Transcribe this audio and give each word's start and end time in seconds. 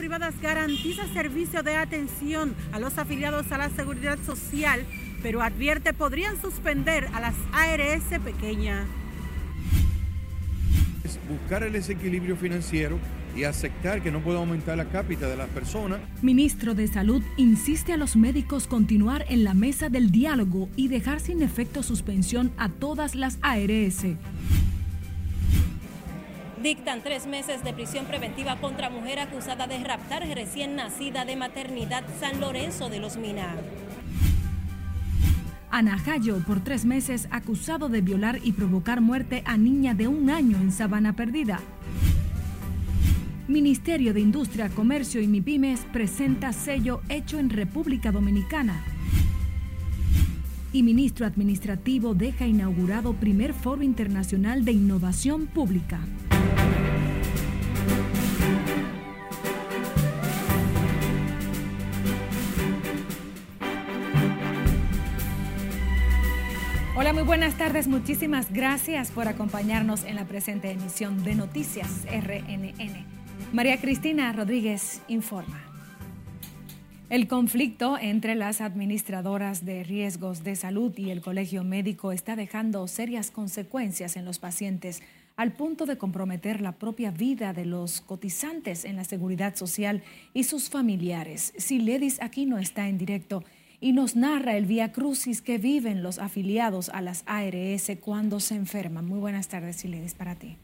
privadas 0.00 0.34
garantiza 0.40 1.06
servicio 1.12 1.62
de 1.62 1.76
atención 1.76 2.54
a 2.72 2.78
los 2.78 2.96
afiliados 2.96 3.52
a 3.52 3.58
la 3.58 3.68
seguridad 3.68 4.18
social, 4.24 4.86
pero 5.22 5.42
advierte 5.42 5.92
podrían 5.92 6.40
suspender 6.40 7.06
a 7.12 7.20
las 7.20 7.34
ARS 7.52 8.18
pequeñas. 8.24 8.86
buscar 11.28 11.64
el 11.64 11.74
desequilibrio 11.74 12.34
financiero 12.36 12.98
y 13.36 13.44
aceptar 13.44 14.02
que 14.02 14.10
no 14.10 14.20
puede 14.20 14.38
aumentar 14.38 14.78
la 14.78 14.86
cápita 14.86 15.28
de 15.28 15.36
las 15.36 15.48
personas. 15.50 16.00
Ministro 16.22 16.74
de 16.74 16.88
Salud 16.88 17.22
insiste 17.36 17.92
a 17.92 17.98
los 17.98 18.16
médicos 18.16 18.66
continuar 18.66 19.26
en 19.28 19.44
la 19.44 19.52
mesa 19.52 19.90
del 19.90 20.10
diálogo 20.10 20.70
y 20.76 20.88
dejar 20.88 21.20
sin 21.20 21.42
efecto 21.42 21.82
suspensión 21.82 22.52
a 22.56 22.70
todas 22.70 23.14
las 23.14 23.38
ARS. 23.42 24.06
Dictan 26.62 27.00
tres 27.02 27.26
meses 27.26 27.64
de 27.64 27.72
prisión 27.72 28.04
preventiva 28.04 28.56
contra 28.56 28.90
mujer 28.90 29.18
acusada 29.18 29.66
de 29.66 29.82
raptar 29.82 30.28
recién 30.28 30.76
nacida 30.76 31.24
de 31.24 31.34
maternidad 31.34 32.04
San 32.20 32.38
Lorenzo 32.38 32.90
de 32.90 33.00
los 33.00 33.16
Minas. 33.16 33.56
Anajayo, 35.70 36.44
por 36.46 36.60
tres 36.60 36.84
meses 36.84 37.28
acusado 37.30 37.88
de 37.88 38.02
violar 38.02 38.40
y 38.42 38.52
provocar 38.52 39.00
muerte 39.00 39.42
a 39.46 39.56
niña 39.56 39.94
de 39.94 40.06
un 40.06 40.28
año 40.28 40.58
en 40.58 40.70
Sabana 40.70 41.14
Perdida. 41.14 41.60
Ministerio 43.48 44.12
de 44.12 44.20
Industria, 44.20 44.68
Comercio 44.68 45.22
y 45.22 45.28
MIPIMES 45.28 45.86
presenta 45.90 46.52
sello 46.52 47.00
hecho 47.08 47.38
en 47.38 47.48
República 47.48 48.12
Dominicana. 48.12 48.84
Y 50.74 50.82
ministro 50.82 51.24
administrativo 51.24 52.14
deja 52.14 52.46
inaugurado 52.46 53.14
primer 53.14 53.54
foro 53.54 53.82
internacional 53.82 54.64
de 54.66 54.72
innovación 54.72 55.46
pública. 55.46 56.00
Muy 67.20 67.26
buenas 67.26 67.58
tardes. 67.58 67.86
Muchísimas 67.86 68.50
gracias 68.50 69.10
por 69.10 69.28
acompañarnos 69.28 70.04
en 70.04 70.16
la 70.16 70.24
presente 70.24 70.70
emisión 70.70 71.22
de 71.22 71.34
Noticias 71.34 72.06
RNN. 72.06 73.04
María 73.52 73.78
Cristina 73.78 74.32
Rodríguez 74.32 75.02
informa. 75.06 75.62
El 77.10 77.28
conflicto 77.28 77.98
entre 77.98 78.34
las 78.36 78.62
administradoras 78.62 79.66
de 79.66 79.84
riesgos 79.84 80.44
de 80.44 80.56
salud 80.56 80.96
y 80.96 81.10
el 81.10 81.20
colegio 81.20 81.62
médico 81.62 82.12
está 82.12 82.36
dejando 82.36 82.88
serias 82.88 83.30
consecuencias 83.30 84.16
en 84.16 84.24
los 84.24 84.38
pacientes 84.38 85.02
al 85.36 85.52
punto 85.52 85.84
de 85.84 85.98
comprometer 85.98 86.62
la 86.62 86.72
propia 86.72 87.10
vida 87.10 87.52
de 87.52 87.66
los 87.66 88.00
cotizantes 88.00 88.86
en 88.86 88.96
la 88.96 89.04
seguridad 89.04 89.56
social 89.56 90.02
y 90.32 90.44
sus 90.44 90.70
familiares. 90.70 91.52
Si 91.58 91.80
Ledis 91.80 92.22
aquí 92.22 92.46
no 92.46 92.56
está 92.56 92.88
en 92.88 92.96
directo 92.96 93.44
y 93.80 93.92
nos 93.92 94.14
narra 94.14 94.56
el 94.56 94.66
vía 94.66 94.92
crucis 94.92 95.40
que 95.40 95.58
viven 95.58 96.02
los 96.02 96.18
afiliados 96.18 96.90
a 96.90 97.00
las 97.00 97.24
ARS 97.26 97.90
cuando 98.00 98.38
se 98.38 98.54
enferman. 98.54 99.06
Muy 99.06 99.18
buenas 99.18 99.48
tardes, 99.48 99.76
Siledis, 99.76 100.14
para 100.14 100.34
ti. 100.34 100.58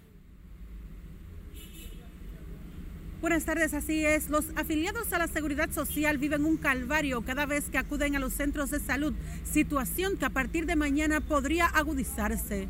Buenas 3.23 3.47
tardes, 3.47 3.73
así 3.73 4.05
es. 4.05 4.29
Los 4.29 4.45
afiliados 4.57 5.13
a 5.15 5.19
la 5.19 5.27
Seguridad 5.27 5.71
Social 5.71 6.19
viven 6.19 6.45
un 6.45 6.59
calvario 6.59 7.23
cada 7.23 7.47
vez 7.47 7.71
que 7.71 7.79
acuden 7.79 8.15
a 8.15 8.19
los 8.19 8.35
centros 8.35 8.71
de 8.71 8.79
salud, 8.79 9.15
situación 9.51 10.19
que 10.19 10.27
a 10.27 10.31
partir 10.31 10.67
de 10.67 10.77
mañana 10.77 11.23
podría 11.23 11.67
agudizarse. 11.67 12.69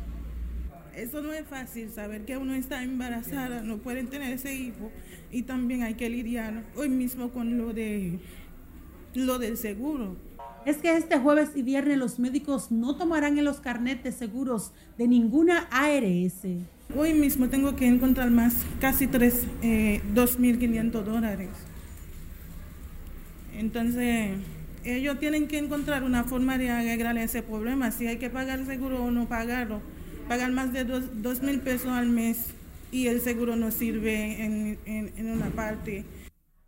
Eso 0.95 1.21
no 1.21 1.33
es 1.33 1.45
fácil, 1.45 1.91
saber 1.91 2.25
que 2.25 2.37
uno 2.37 2.55
está 2.55 2.81
embarazada, 2.81 3.61
no 3.61 3.77
pueden 3.79 4.07
tener 4.07 4.33
ese 4.33 4.55
hijo 4.55 4.89
y 5.31 5.43
también 5.43 5.83
hay 5.83 5.93
que 5.93 6.09
lidiar 6.09 6.63
hoy 6.75 6.89
mismo 6.89 7.29
con 7.29 7.57
lo 7.57 7.73
de 7.73 8.17
lo 9.13 9.37
del 9.37 9.57
seguro 9.57 10.15
es 10.67 10.77
que 10.79 10.97
este 10.97 11.17
jueves 11.17 11.51
y 11.55 11.61
viernes 11.61 11.97
los 11.97 12.19
médicos 12.19 12.71
no 12.71 12.97
tomarán 12.97 13.37
en 13.37 13.45
los 13.45 13.61
carnetes 13.61 14.15
seguros 14.15 14.73
de 14.97 15.07
ninguna 15.07 15.65
ARS. 15.71 16.45
Hoy 16.93 17.13
mismo 17.13 17.47
tengo 17.47 17.77
que 17.77 17.87
encontrar 17.87 18.31
más, 18.31 18.53
casi 18.81 19.07
3, 19.07 19.47
eh, 19.61 20.01
2.500 20.13 21.03
dólares. 21.05 21.47
Entonces, 23.53 24.31
ellos 24.83 25.17
tienen 25.19 25.47
que 25.47 25.57
encontrar 25.57 26.03
una 26.03 26.25
forma 26.25 26.57
de 26.57 26.69
arreglar 26.69 27.17
ese 27.17 27.41
problema, 27.41 27.91
si 27.91 28.07
hay 28.07 28.17
que 28.17 28.29
pagar 28.29 28.59
el 28.59 28.65
seguro 28.65 29.01
o 29.01 29.09
no 29.09 29.29
pagarlo. 29.29 29.79
Pagar 30.27 30.51
más 30.51 30.73
de 30.73 30.85
2.000 30.85 31.61
pesos 31.61 31.91
al 31.91 32.09
mes 32.09 32.47
y 32.91 33.07
el 33.07 33.21
seguro 33.21 33.55
no 33.55 33.71
sirve 33.71 34.43
en, 34.43 34.77
en, 34.85 35.31
una 35.31 35.47
parte. 35.47 36.03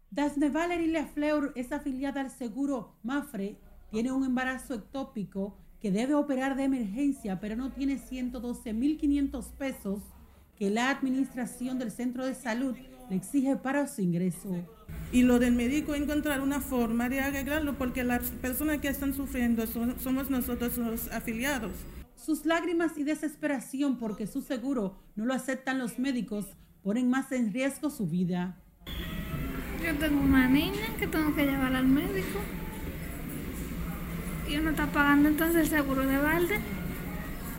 Dasne 0.10 0.48
Valerie 0.48 0.88
Lefleur 0.88 1.52
es 1.56 1.74
afiliada 1.74 2.22
al 2.22 2.32
seguro 2.32 2.96
Mafre 3.04 3.58
tiene 3.92 4.12
un 4.12 4.24
embarazo 4.24 4.76
ectópico 4.76 5.58
que 5.80 5.92
debe 5.92 6.14
operar 6.14 6.56
de 6.56 6.64
emergencia, 6.64 7.40
pero 7.40 7.56
no 7.56 7.72
tiene 7.72 7.98
112.500 7.98 9.52
pesos 9.54 10.02
que 10.58 10.70
la 10.70 10.90
administración 10.90 11.80
del 11.80 11.92
centro 11.92 12.26
de 12.26 12.36
salud 12.36 12.76
le 13.10 13.16
exige 13.16 13.56
para 13.56 13.88
su 13.88 14.02
ingreso. 14.02 14.50
Y 15.12 15.24
lo 15.24 15.40
del 15.40 15.54
médico 15.56 15.96
encontrar 15.96 16.42
una 16.42 16.60
forma 16.60 17.10
de 17.10 17.22
arreglarlo 17.22 17.78
porque 17.78 18.04
las 18.04 18.30
personas 18.30 18.80
que 18.80 18.90
están 18.90 19.14
sufriendo 19.14 19.66
somos 19.68 20.30
nosotros 20.30 20.78
los 20.78 21.12
afiliados. 21.12 21.72
Sus 22.16 22.46
lágrimas 22.46 22.98
y 22.98 23.04
desesperación 23.04 23.98
porque 23.98 24.28
su 24.28 24.42
seguro 24.42 24.98
no 25.16 25.26
lo 25.26 25.34
aceptan 25.34 25.80
los 25.80 25.98
médicos 25.98 26.46
ponen 26.84 27.10
más 27.10 27.32
en 27.32 27.52
riesgo 27.52 27.90
su 27.90 28.08
vida. 28.08 28.58
Yo 29.84 29.98
tengo 29.98 30.22
una 30.22 30.48
niña 30.48 30.96
que 30.98 31.08
tengo 31.08 31.34
que 31.34 31.46
llevar 31.46 31.74
al 31.74 31.88
médico 31.88 32.40
y 34.50 34.58
uno 34.58 34.72
está 34.72 34.88
pagando 34.88 35.30
entonces 35.30 35.64
el 35.64 35.68
seguro 35.68 36.06
de 36.06 36.18
balde. 36.18 36.60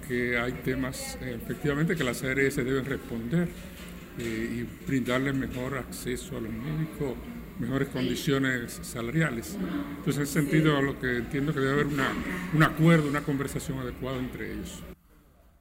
Que 0.08 0.38
hay 0.38 0.52
temas, 0.64 1.16
eh, 1.20 1.38
efectivamente, 1.40 1.94
que 1.94 2.02
las 2.02 2.22
ARS 2.24 2.56
deben 2.56 2.84
responder 2.84 3.48
eh, 4.18 4.60
y 4.60 4.86
brindarle 4.86 5.32
mejor 5.32 5.78
acceso 5.78 6.36
a 6.36 6.40
los 6.40 6.52
médicos, 6.52 7.14
mejores 7.60 7.88
condiciones 7.88 8.80
salariales. 8.82 9.56
Entonces, 9.98 10.16
en 10.16 10.22
ese 10.22 10.32
sentido, 10.32 10.82
lo 10.82 10.98
que 10.98 11.18
entiendo 11.18 11.54
que 11.54 11.60
debe 11.60 11.72
haber 11.72 11.86
una, 11.86 12.08
un 12.54 12.62
acuerdo, 12.62 13.08
una 13.08 13.22
conversación 13.22 13.78
adecuada 13.78 14.18
entre 14.18 14.52
ellos. 14.52 14.82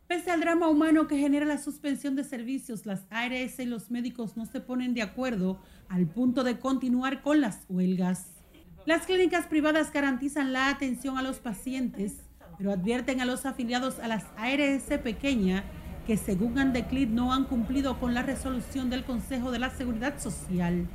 Pese 0.07 0.31
al 0.31 0.39
drama 0.39 0.67
humano 0.67 1.07
que 1.07 1.17
genera 1.17 1.45
la 1.45 1.59
suspensión 1.59 2.15
de 2.15 2.23
servicios, 2.23 2.87
las 2.87 3.05
ARS 3.11 3.59
y 3.59 3.65
los 3.65 3.91
médicos 3.91 4.35
no 4.35 4.47
se 4.47 4.59
ponen 4.59 4.95
de 4.95 5.03
acuerdo 5.03 5.61
al 5.87 6.07
punto 6.07 6.43
de 6.43 6.57
continuar 6.57 7.21
con 7.21 7.41
las 7.41 7.65
huelgas. 7.69 8.38
Las 8.85 9.05
clínicas 9.05 9.45
privadas 9.45 9.91
garantizan 9.91 10.53
la 10.53 10.69
atención 10.69 11.17
a 11.17 11.21
los 11.21 11.39
pacientes, 11.39 12.13
pero 12.57 12.71
advierten 12.71 13.21
a 13.21 13.25
los 13.25 13.45
afiliados 13.45 13.99
a 13.99 14.07
las 14.07 14.23
ARS 14.37 14.99
pequeña 15.03 15.63
que 16.07 16.17
según 16.17 16.57
Andeclid 16.57 17.09
no 17.09 17.33
han 17.33 17.43
cumplido 17.43 17.99
con 17.99 18.13
la 18.13 18.23
resolución 18.23 18.89
del 18.89 19.03
Consejo 19.03 19.51
de 19.51 19.59
la 19.59 19.69
Seguridad 19.69 20.19
Social. 20.19 20.87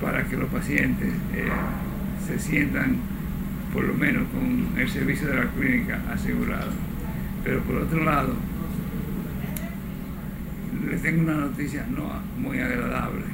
Para 0.00 0.24
que 0.24 0.36
los 0.36 0.50
pacientes 0.50 1.12
eh, 1.34 1.48
se 2.26 2.38
sientan 2.38 2.96
por 3.72 3.84
lo 3.84 3.94
menos 3.94 4.26
con 4.30 4.78
el 4.78 4.88
servicio 4.90 5.28
de 5.28 5.36
la 5.36 5.50
clínica 5.50 6.02
asegurado. 6.12 6.72
Pero 7.44 7.62
por 7.62 7.76
otro 7.76 8.04
lado, 8.04 8.34
les 10.88 11.02
tengo 11.02 11.22
una 11.22 11.34
noticia 11.34 11.86
no 11.86 12.10
muy 12.38 12.58
agradable 12.58 13.26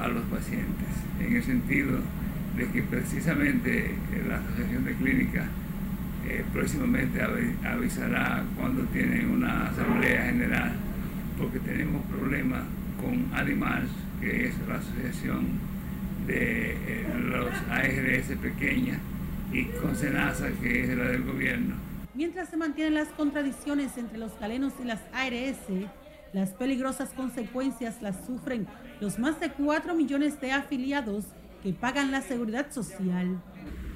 a 0.00 0.08
los 0.08 0.24
pacientes, 0.24 0.88
en 1.20 1.36
el 1.36 1.42
sentido 1.42 2.00
de 2.56 2.66
que 2.68 2.82
precisamente 2.82 3.94
la 4.28 4.38
Asociación 4.38 4.84
de 4.84 4.94
Clínicas 4.94 5.46
eh, 6.26 6.44
próximamente 6.52 7.20
avisará 7.64 8.44
cuando 8.56 8.82
tiene 8.84 9.26
una 9.26 9.68
asamblea 9.68 10.24
general, 10.24 10.72
porque 11.38 11.58
tenemos 11.60 12.04
problemas 12.06 12.62
con 13.00 13.28
Animals, 13.38 13.90
que 14.20 14.48
es 14.48 14.54
la 14.66 14.76
asociación 14.76 15.46
de 16.26 16.72
eh, 16.72 17.06
los 17.26 17.50
ARS 17.70 18.38
pequeñas, 18.40 18.98
y 19.52 19.66
con 19.80 19.94
Senasa, 19.94 20.48
que 20.60 20.84
es 20.84 20.96
la 20.96 21.04
del 21.04 21.22
gobierno. 21.22 21.76
Mientras 22.14 22.48
se 22.48 22.56
mantienen 22.56 22.94
las 22.94 23.08
contradicciones 23.08 23.96
entre 23.98 24.18
los 24.18 24.38
galenos 24.40 24.72
y 24.82 24.86
las 24.86 25.00
ARS, 25.12 25.58
las 26.32 26.50
peligrosas 26.50 27.10
consecuencias 27.10 28.02
las 28.02 28.16
sufren 28.26 28.66
los 29.00 29.18
más 29.18 29.38
de 29.38 29.50
4 29.50 29.94
millones 29.94 30.40
de 30.40 30.52
afiliados 30.52 31.26
que 31.66 31.72
pagan 31.72 32.12
la 32.12 32.22
seguridad 32.22 32.70
social. 32.70 33.42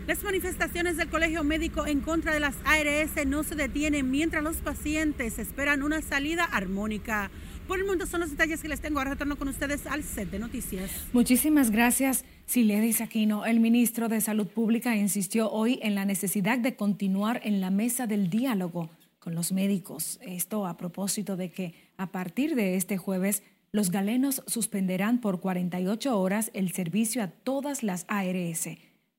Las 0.08 0.24
manifestaciones 0.24 0.96
del 0.96 1.08
Colegio 1.08 1.44
Médico 1.44 1.86
en 1.86 2.00
contra 2.00 2.34
de 2.34 2.40
las 2.40 2.56
ARS 2.64 3.24
no 3.28 3.44
se 3.44 3.54
detienen 3.54 4.10
mientras 4.10 4.42
los 4.42 4.56
pacientes 4.56 5.38
esperan 5.38 5.84
una 5.84 6.02
salida 6.02 6.42
armónica. 6.42 7.30
Por 7.68 7.78
el 7.78 7.86
mundo 7.86 8.06
son 8.06 8.22
los 8.22 8.30
detalles 8.30 8.60
que 8.60 8.66
les 8.66 8.80
tengo. 8.80 8.98
Ahora 8.98 9.12
retorno 9.12 9.38
con 9.38 9.46
ustedes 9.46 9.86
al 9.86 10.02
set 10.02 10.32
de 10.32 10.40
noticias. 10.40 10.90
Muchísimas 11.12 11.70
gracias, 11.70 12.24
Siledis 12.44 13.00
Aquino. 13.00 13.46
El 13.46 13.60
ministro 13.60 14.08
de 14.08 14.20
Salud 14.20 14.48
Pública 14.48 14.96
insistió 14.96 15.48
hoy 15.48 15.78
en 15.80 15.94
la 15.94 16.04
necesidad 16.04 16.58
de 16.58 16.74
continuar 16.74 17.40
en 17.44 17.60
la 17.60 17.70
mesa 17.70 18.08
del 18.08 18.30
diálogo 18.30 18.90
con 19.20 19.36
los 19.36 19.52
médicos. 19.52 20.18
Esto 20.22 20.66
a 20.66 20.76
propósito 20.76 21.36
de 21.36 21.52
que 21.52 21.74
a 21.98 22.10
partir 22.10 22.56
de 22.56 22.74
este 22.74 22.96
jueves 22.96 23.44
los 23.72 23.90
galenos 23.90 24.42
suspenderán 24.46 25.20
por 25.20 25.40
48 25.40 26.18
horas 26.18 26.50
el 26.54 26.72
servicio 26.72 27.22
a 27.22 27.28
todas 27.28 27.82
las 27.82 28.04
ARS. 28.08 28.68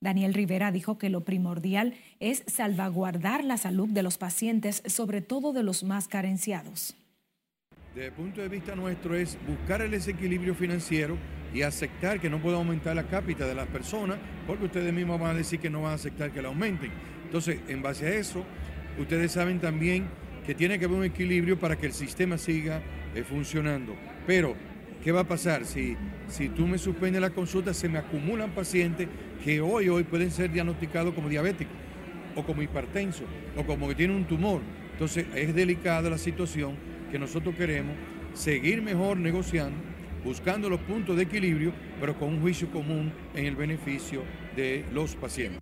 Daniel 0.01 0.33
Rivera 0.33 0.71
dijo 0.71 0.97
que 0.97 1.09
lo 1.09 1.21
primordial 1.21 1.93
es 2.19 2.43
salvaguardar 2.47 3.43
la 3.43 3.57
salud 3.57 3.87
de 3.89 4.03
los 4.03 4.17
pacientes, 4.17 4.83
sobre 4.87 5.21
todo 5.21 5.53
de 5.53 5.63
los 5.63 5.83
más 5.83 6.07
carenciados. 6.07 6.95
Desde 7.93 8.07
el 8.07 8.13
punto 8.13 8.41
de 8.41 8.49
vista 8.49 8.75
nuestro 8.75 9.15
es 9.15 9.37
buscar 9.47 9.81
el 9.81 9.91
desequilibrio 9.91 10.55
financiero 10.55 11.17
y 11.53 11.61
aceptar 11.61 12.19
que 12.19 12.29
no 12.29 12.41
puede 12.41 12.55
aumentar 12.55 12.95
la 12.95 13.07
cápita 13.07 13.45
de 13.45 13.53
las 13.53 13.67
personas, 13.67 14.17
porque 14.47 14.65
ustedes 14.65 14.91
mismos 14.93 15.19
van 15.19 15.31
a 15.31 15.37
decir 15.37 15.59
que 15.59 15.69
no 15.69 15.81
van 15.83 15.91
a 15.91 15.95
aceptar 15.95 16.31
que 16.31 16.41
la 16.41 16.47
aumenten. 16.47 16.91
Entonces, 17.25 17.59
en 17.67 17.81
base 17.81 18.07
a 18.07 18.15
eso, 18.15 18.43
ustedes 18.97 19.31
saben 19.31 19.59
también 19.59 20.07
que 20.45 20.55
tiene 20.55 20.79
que 20.79 20.85
haber 20.85 20.97
un 20.97 21.05
equilibrio 21.05 21.59
para 21.59 21.77
que 21.77 21.85
el 21.85 21.93
sistema 21.93 22.37
siga 22.37 22.81
eh, 23.13 23.23
funcionando. 23.23 23.93
Pero, 24.31 24.55
¿qué 25.03 25.11
va 25.11 25.19
a 25.19 25.27
pasar? 25.27 25.65
Si, 25.65 25.97
si 26.29 26.47
tú 26.47 26.65
me 26.65 26.77
suspendes 26.77 27.19
la 27.19 27.31
consulta, 27.31 27.73
se 27.73 27.89
me 27.89 27.99
acumulan 27.99 28.51
pacientes 28.51 29.09
que 29.43 29.59
hoy, 29.59 29.89
hoy 29.89 30.05
pueden 30.05 30.31
ser 30.31 30.49
diagnosticados 30.49 31.13
como 31.13 31.27
diabéticos, 31.27 31.75
o 32.37 32.41
como 32.41 32.61
hipertensos, 32.61 33.25
o 33.57 33.65
como 33.65 33.89
que 33.89 33.95
tienen 33.95 34.15
un 34.15 34.23
tumor. 34.23 34.61
Entonces, 34.93 35.25
es 35.35 35.53
delicada 35.53 36.09
la 36.09 36.17
situación 36.17 36.77
que 37.11 37.19
nosotros 37.19 37.55
queremos 37.55 37.93
seguir 38.33 38.81
mejor 38.81 39.17
negociando, 39.17 39.75
buscando 40.23 40.69
los 40.69 40.79
puntos 40.79 41.17
de 41.17 41.23
equilibrio, 41.23 41.73
pero 41.99 42.17
con 42.17 42.29
un 42.29 42.39
juicio 42.39 42.71
común 42.71 43.11
en 43.35 43.45
el 43.47 43.57
beneficio 43.57 44.23
de 44.55 44.85
los 44.93 45.13
pacientes. 45.17 45.59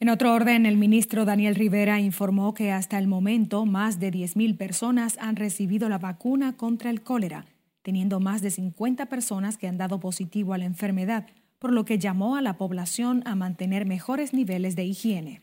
En 0.00 0.08
otro 0.08 0.32
orden, 0.32 0.64
el 0.64 0.78
ministro 0.78 1.26
Daniel 1.26 1.54
Rivera 1.54 2.00
informó 2.00 2.54
que 2.54 2.72
hasta 2.72 2.98
el 2.98 3.08
momento 3.08 3.66
más 3.66 4.00
de 4.00 4.10
10.000 4.10 4.56
personas 4.56 5.18
han 5.20 5.36
recibido 5.36 5.90
la 5.90 5.98
vacuna 5.98 6.56
contra 6.56 6.88
el 6.88 7.02
cólera, 7.02 7.44
teniendo 7.84 8.18
más 8.18 8.40
de 8.40 8.50
50 8.50 9.06
personas 9.06 9.58
que 9.58 9.68
han 9.68 9.76
dado 9.76 10.00
positivo 10.00 10.54
a 10.54 10.58
la 10.58 10.64
enfermedad, 10.64 11.26
por 11.58 11.70
lo 11.70 11.84
que 11.84 11.98
llamó 11.98 12.34
a 12.34 12.42
la 12.42 12.56
población 12.56 13.22
a 13.26 13.34
mantener 13.34 13.84
mejores 13.84 14.32
niveles 14.32 14.74
de 14.74 14.84
higiene. 14.84 15.42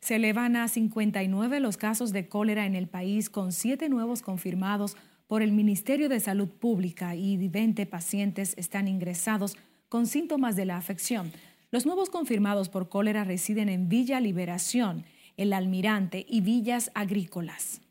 Se 0.00 0.16
elevan 0.16 0.54
a 0.54 0.68
59 0.68 1.58
los 1.58 1.76
casos 1.76 2.12
de 2.12 2.28
cólera 2.28 2.64
en 2.64 2.76
el 2.76 2.86
país, 2.86 3.28
con 3.28 3.50
siete 3.50 3.88
nuevos 3.88 4.22
confirmados 4.22 4.96
por 5.26 5.42
el 5.42 5.50
Ministerio 5.50 6.08
de 6.08 6.20
Salud 6.20 6.48
Pública 6.48 7.16
y 7.16 7.48
20 7.48 7.84
pacientes 7.86 8.54
están 8.56 8.86
ingresados 8.86 9.56
con 9.88 10.06
síntomas 10.06 10.54
de 10.54 10.64
la 10.64 10.76
afección. 10.76 11.32
Los 11.72 11.86
nuevos 11.86 12.08
confirmados 12.08 12.68
por 12.68 12.88
cólera 12.88 13.24
residen 13.24 13.68
en 13.68 13.88
Villa 13.88 14.20
Liberación, 14.20 15.04
El 15.36 15.52
Almirante 15.52 16.24
y 16.28 16.40
Villas 16.40 16.92
Agrícolas. 16.94 17.81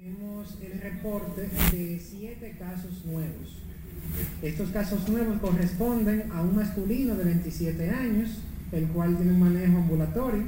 Tenemos 0.00 0.56
el 0.60 0.80
reporte 0.80 1.48
de 1.72 1.98
siete 1.98 2.56
casos 2.56 3.04
nuevos. 3.04 3.62
Estos 4.42 4.70
casos 4.70 5.08
nuevos 5.08 5.40
corresponden 5.40 6.30
a 6.32 6.42
un 6.42 6.54
masculino 6.54 7.16
de 7.16 7.24
27 7.24 7.90
años, 7.90 8.38
el 8.70 8.86
cual 8.88 9.16
tiene 9.16 9.32
un 9.32 9.40
manejo 9.40 9.78
ambulatorio. 9.78 10.44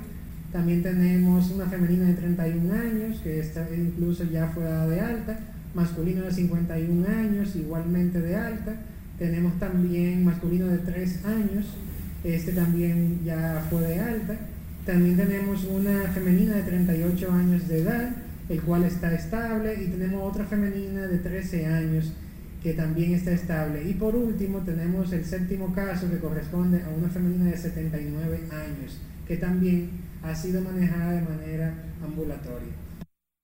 También 0.52 0.85
tenemos 0.85 1.50
una 1.50 1.67
femenina 1.67 2.06
de 2.06 2.14
31 2.14 2.73
años, 2.73 3.20
que 3.23 3.41
está 3.41 3.67
incluso 3.76 4.23
ya 4.25 4.47
fue 4.55 4.62
dada 4.62 4.87
de 4.87 5.00
alta, 5.00 5.41
masculino 5.75 6.23
de 6.23 6.32
51 6.32 7.08
años, 7.08 7.56
igualmente 7.56 8.20
de 8.20 8.37
alta. 8.37 8.76
Tenemos 9.19 9.58
también 9.58 10.25
masculino 10.25 10.69
de 10.69 10.79
3 10.79 11.25
años, 11.25 11.67
este 12.23 12.53
también 12.53 13.19
ya 13.25 13.67
fue 13.69 13.81
de 13.81 13.99
alta. 13.99 14.37
También 14.87 15.17
tenemos 15.17 15.64
una 15.64 16.03
femenina 16.14 16.55
de 16.55 16.62
38 16.62 17.32
años 17.32 17.67
de 17.67 17.81
edad, 17.81 18.17
el 18.50 18.61
cual 18.61 18.85
está 18.85 19.14
estable, 19.14 19.75
y 19.82 19.87
tenemos 19.87 20.23
otra 20.23 20.44
femenina 20.44 21.06
de 21.06 21.19
13 21.19 21.67
años 21.67 22.12
que 22.62 22.75
también 22.75 23.14
está 23.14 23.32
estable. 23.32 23.88
Y 23.88 23.94
por 23.94 24.14
último 24.14 24.58
tenemos 24.58 25.12
el 25.12 25.25
séptimo 25.25 25.73
caso 25.73 26.11
que 26.11 26.19
corresponde 26.19 26.82
a 26.82 26.88
una 26.91 27.08
femenina 27.08 27.50
de 27.50 27.56
79 27.56 28.41
años, 28.50 28.99
que 29.26 29.37
también 29.37 29.88
ha 30.23 30.35
sido 30.35 30.61
manejada 30.61 31.12
de 31.12 31.23
manera 31.23 31.75
ambulatoria. 32.05 32.73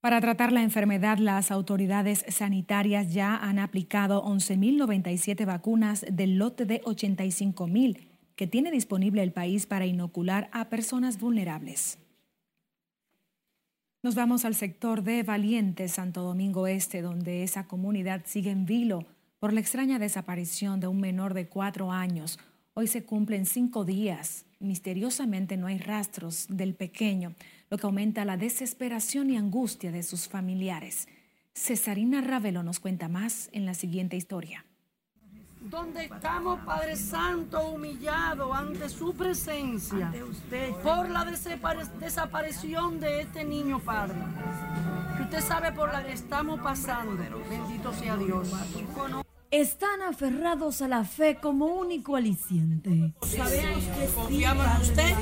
Para 0.01 0.21
tratar 0.21 0.51
la 0.51 0.61
enfermedad, 0.61 1.17
las 1.17 1.49
autoridades 1.49 2.23
sanitarias 2.27 3.13
ya 3.13 3.35
han 3.35 3.57
aplicado 3.57 4.23
11.097 4.23 5.45
vacunas 5.45 6.05
del 6.11 6.37
lote 6.37 6.65
de 6.65 6.81
85.000 6.81 8.07
que 8.35 8.45
tiene 8.45 8.69
disponible 8.69 9.23
el 9.23 9.31
país 9.31 9.65
para 9.65 9.87
inocular 9.87 10.47
a 10.53 10.69
personas 10.69 11.19
vulnerables. 11.19 11.97
Nos 14.07 14.15
vamos 14.15 14.45
al 14.45 14.55
sector 14.55 15.03
de 15.03 15.21
Valiente, 15.23 15.89
Santo 15.89 16.21
Domingo 16.21 16.65
Este, 16.65 17.01
donde 17.01 17.43
esa 17.43 17.67
comunidad 17.67 18.21
sigue 18.25 18.51
en 18.51 18.65
vilo 18.65 19.05
por 19.37 19.51
la 19.51 19.59
extraña 19.59 19.99
desaparición 19.99 20.79
de 20.79 20.87
un 20.87 21.01
menor 21.01 21.33
de 21.33 21.49
cuatro 21.49 21.91
años. 21.91 22.39
Hoy 22.73 22.87
se 22.87 23.03
cumplen 23.03 23.45
cinco 23.45 23.83
días. 23.83 24.45
Misteriosamente 24.61 25.57
no 25.57 25.67
hay 25.67 25.77
rastros 25.77 26.45
del 26.47 26.73
pequeño, 26.73 27.33
lo 27.69 27.77
que 27.77 27.85
aumenta 27.85 28.23
la 28.23 28.37
desesperación 28.37 29.29
y 29.29 29.35
angustia 29.35 29.91
de 29.91 30.03
sus 30.03 30.29
familiares. 30.29 31.09
Cesarina 31.53 32.21
Ravelo 32.21 32.63
nos 32.63 32.79
cuenta 32.79 33.09
más 33.09 33.49
en 33.51 33.65
la 33.65 33.73
siguiente 33.73 34.15
historia 34.15 34.63
donde 35.69 36.05
estamos, 36.05 36.59
Padre 36.61 36.95
Santo, 36.95 37.69
humillados 37.69 38.55
ante 38.55 38.89
su 38.89 39.13
presencia 39.13 40.13
por 40.83 41.09
la 41.09 41.25
desaparición 41.25 42.99
de 42.99 43.21
este 43.21 43.43
niño, 43.43 43.79
Padre. 43.79 44.15
Que 45.17 45.23
usted 45.23 45.41
sabe 45.41 45.71
por 45.71 45.91
la 45.91 46.05
que 46.05 46.13
estamos 46.13 46.59
pasando. 46.61 47.17
Bendito 47.49 47.93
sea 47.93 48.15
Dios. 48.17 48.51
Están 49.49 50.01
aferrados 50.01 50.81
a 50.81 50.87
la 50.87 51.03
fe 51.05 51.37
como 51.41 51.67
único 51.67 52.15
aliciente. 52.15 53.13
Sabemos 53.21 53.83
que 53.85 54.05
confiamos 54.13 54.65
en 54.65 54.81
usted, 54.81 55.13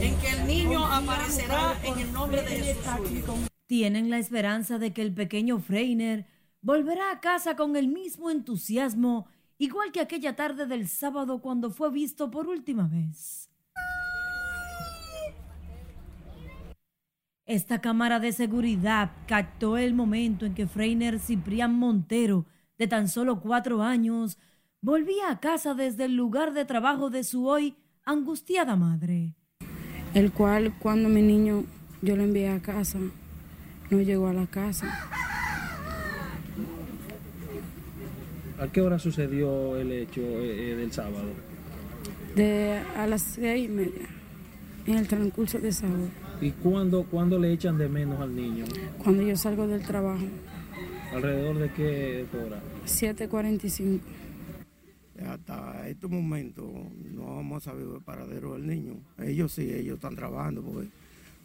en 0.00 0.16
que 0.20 0.30
el 0.30 0.46
niño 0.46 0.84
aparecerá 0.84 1.74
en 1.82 1.98
el 1.98 2.12
nombre 2.12 2.42
de 2.42 2.74
Jesús. 2.74 3.48
Tienen 3.66 4.10
la 4.10 4.18
esperanza 4.18 4.78
de 4.78 4.92
que 4.92 5.02
el 5.02 5.12
pequeño 5.14 5.58
Freiner 5.58 6.26
volverá 6.60 7.10
a 7.10 7.20
casa 7.20 7.56
con 7.56 7.74
el 7.76 7.88
mismo 7.88 8.30
entusiasmo 8.30 9.26
igual 9.62 9.92
que 9.92 10.00
aquella 10.00 10.34
tarde 10.34 10.66
del 10.66 10.88
sábado 10.88 11.40
cuando 11.40 11.70
fue 11.70 11.88
visto 11.88 12.32
por 12.32 12.48
última 12.48 12.88
vez. 12.88 13.48
Esta 17.46 17.80
cámara 17.80 18.18
de 18.18 18.32
seguridad 18.32 19.12
captó 19.28 19.76
el 19.76 19.94
momento 19.94 20.46
en 20.46 20.54
que 20.54 20.66
Freiner 20.66 21.20
Ciprián 21.20 21.74
Montero, 21.74 22.44
de 22.76 22.88
tan 22.88 23.08
solo 23.08 23.40
cuatro 23.40 23.82
años, 23.82 24.36
volvía 24.80 25.30
a 25.30 25.38
casa 25.38 25.74
desde 25.74 26.06
el 26.06 26.16
lugar 26.16 26.54
de 26.54 26.64
trabajo 26.64 27.08
de 27.08 27.22
su 27.22 27.46
hoy 27.46 27.76
angustiada 28.04 28.74
madre. 28.74 29.36
El 30.12 30.32
cual, 30.32 30.74
cuando 30.80 31.08
mi 31.08 31.22
niño 31.22 31.64
yo 32.00 32.16
lo 32.16 32.24
envié 32.24 32.48
a 32.48 32.60
casa, 32.60 32.98
no 33.90 34.00
llegó 34.00 34.26
a 34.26 34.32
la 34.32 34.46
casa. 34.48 35.31
¿A 38.62 38.70
qué 38.70 38.80
hora 38.80 38.96
sucedió 38.96 39.76
el 39.76 39.90
hecho 39.90 40.20
eh, 40.20 40.70
eh, 40.70 40.76
del 40.76 40.92
sábado? 40.92 41.32
De 42.36 42.80
a 42.96 43.08
las 43.08 43.22
seis 43.22 43.68
y 43.68 43.72
media, 43.72 44.08
en 44.86 44.98
el 44.98 45.08
transcurso 45.08 45.58
de 45.58 45.72
sábado. 45.72 46.06
¿Y 46.40 46.52
cuándo, 46.52 47.02
cuándo 47.02 47.40
le 47.40 47.52
echan 47.52 47.76
de 47.76 47.88
menos 47.88 48.20
al 48.20 48.36
niño? 48.36 48.64
Cuando 49.02 49.24
yo 49.24 49.34
salgo 49.34 49.66
del 49.66 49.82
trabajo. 49.82 50.22
¿Alrededor 51.12 51.58
de 51.58 51.72
qué 51.72 52.24
hora? 52.40 52.62
7.45. 52.86 53.98
Hasta 55.26 55.88
este 55.88 56.06
momento 56.06 56.72
no 57.10 57.40
hemos 57.40 57.64
sabido 57.64 57.96
el 57.96 58.02
paradero 58.02 58.52
del 58.52 58.64
niño. 58.68 58.94
Ellos 59.18 59.50
sí, 59.50 59.72
ellos 59.72 59.96
están 59.96 60.14
trabajando 60.14 60.62
porque 60.62 60.88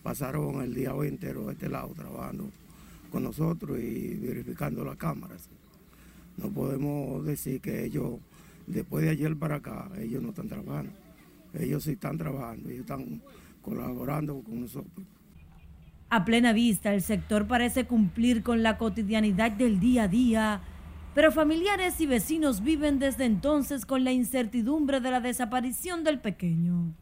pasaron 0.03 0.61
el 0.61 0.75
día 0.75 0.93
hoy 0.93 1.07
entero 1.07 1.49
a 1.49 1.53
este 1.53 1.67
lado 1.67 1.95
trabajando 1.95 2.51
con 3.11 3.23
nosotros 3.23 3.79
y 3.79 4.13
verificando 4.21 4.85
las 4.85 4.97
cámaras. 4.97 5.49
No 6.37 6.49
podemos 6.49 7.25
decir 7.25 7.59
que 7.61 7.85
ellos, 7.85 8.19
después 8.67 9.03
de 9.03 9.11
ayer 9.11 9.35
para 9.35 9.55
acá, 9.55 9.89
ellos 9.99 10.21
no 10.21 10.29
están 10.29 10.47
trabajando. 10.47 10.91
Ellos 11.53 11.83
sí 11.83 11.91
están 11.91 12.17
trabajando, 12.17 12.69
ellos 12.69 12.81
están 12.81 13.21
colaborando 13.61 14.41
con 14.41 14.61
nosotros. 14.61 15.05
A 16.09 16.23
plena 16.23 16.53
vista, 16.53 16.93
el 16.93 17.01
sector 17.01 17.47
parece 17.47 17.85
cumplir 17.85 18.43
con 18.43 18.63
la 18.63 18.77
cotidianidad 18.77 19.51
del 19.51 19.79
día 19.79 20.03
a 20.03 20.07
día, 20.07 20.61
pero 21.13 21.31
familiares 21.31 21.99
y 21.99 22.05
vecinos 22.05 22.63
viven 22.63 22.99
desde 22.99 23.25
entonces 23.25 23.85
con 23.85 24.03
la 24.03 24.13
incertidumbre 24.13 25.01
de 25.01 25.11
la 25.11 25.19
desaparición 25.19 26.03
del 26.03 26.19
pequeño. 26.19 26.93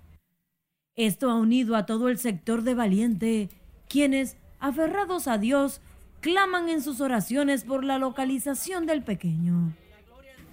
Esto 0.95 1.29
ha 1.29 1.35
unido 1.35 1.75
a 1.75 1.85
todo 1.85 2.07
el 2.09 2.17
sector 2.17 2.63
de 2.63 2.73
Valiente, 2.73 3.49
quienes, 3.89 4.37
aferrados 4.59 5.27
a 5.27 5.37
Dios, 5.37 5.81
claman 6.21 6.69
en 6.69 6.81
sus 6.81 7.01
oraciones 7.01 7.63
por 7.63 7.83
la 7.83 7.97
localización 7.97 8.85
del 8.85 9.03
pequeño. 9.03 9.73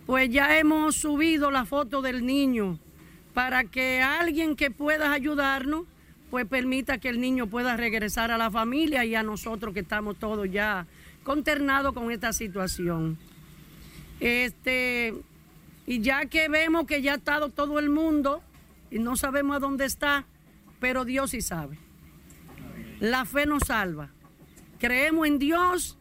Pues 0.07 0.31
ya 0.31 0.59
hemos 0.59 0.97
subido 0.97 1.50
la 1.50 1.64
foto 1.64 2.02
del 2.02 2.26
niño 2.26 2.78
para 3.35 3.64
que 3.64 4.02
alguien 4.02 4.57
que 4.57 4.71
pueda 4.71 5.12
ayudarnos, 5.12 5.85
pues 6.31 6.47
permita 6.47 6.99
que 6.99 7.09
el 7.09 7.21
niño 7.21 7.47
pueda 7.47 7.76
regresar 7.76 8.31
a 8.31 8.38
la 8.38 8.50
familia 8.50 9.04
y 9.04 9.14
a 9.14 9.23
nosotros 9.23 9.75
que 9.75 9.81
estamos 9.81 10.19
todos 10.19 10.50
ya 10.50 10.87
consternados 11.23 11.92
con 11.92 12.11
esta 12.11 12.33
situación. 12.33 13.19
Este, 14.21 15.14
y 15.87 16.00
ya 16.00 16.26
que 16.26 16.49
vemos 16.49 16.87
que 16.87 17.02
ya 17.02 17.12
ha 17.12 17.16
estado 17.16 17.49
todo 17.49 17.78
el 17.78 17.90
mundo 17.90 18.42
y 18.90 18.99
no 18.99 19.16
sabemos 19.16 19.57
a 19.57 19.61
dónde 19.61 19.85
está, 19.85 20.25
pero 20.81 21.04
Dios 21.04 21.31
sí 21.31 21.40
sabe. 21.40 21.78
La 23.00 23.25
fe 23.25 23.47
nos 23.47 23.64
salva. 23.66 24.11
Creemos 24.83 25.29
en 25.29 25.39
Dios, 25.39 25.97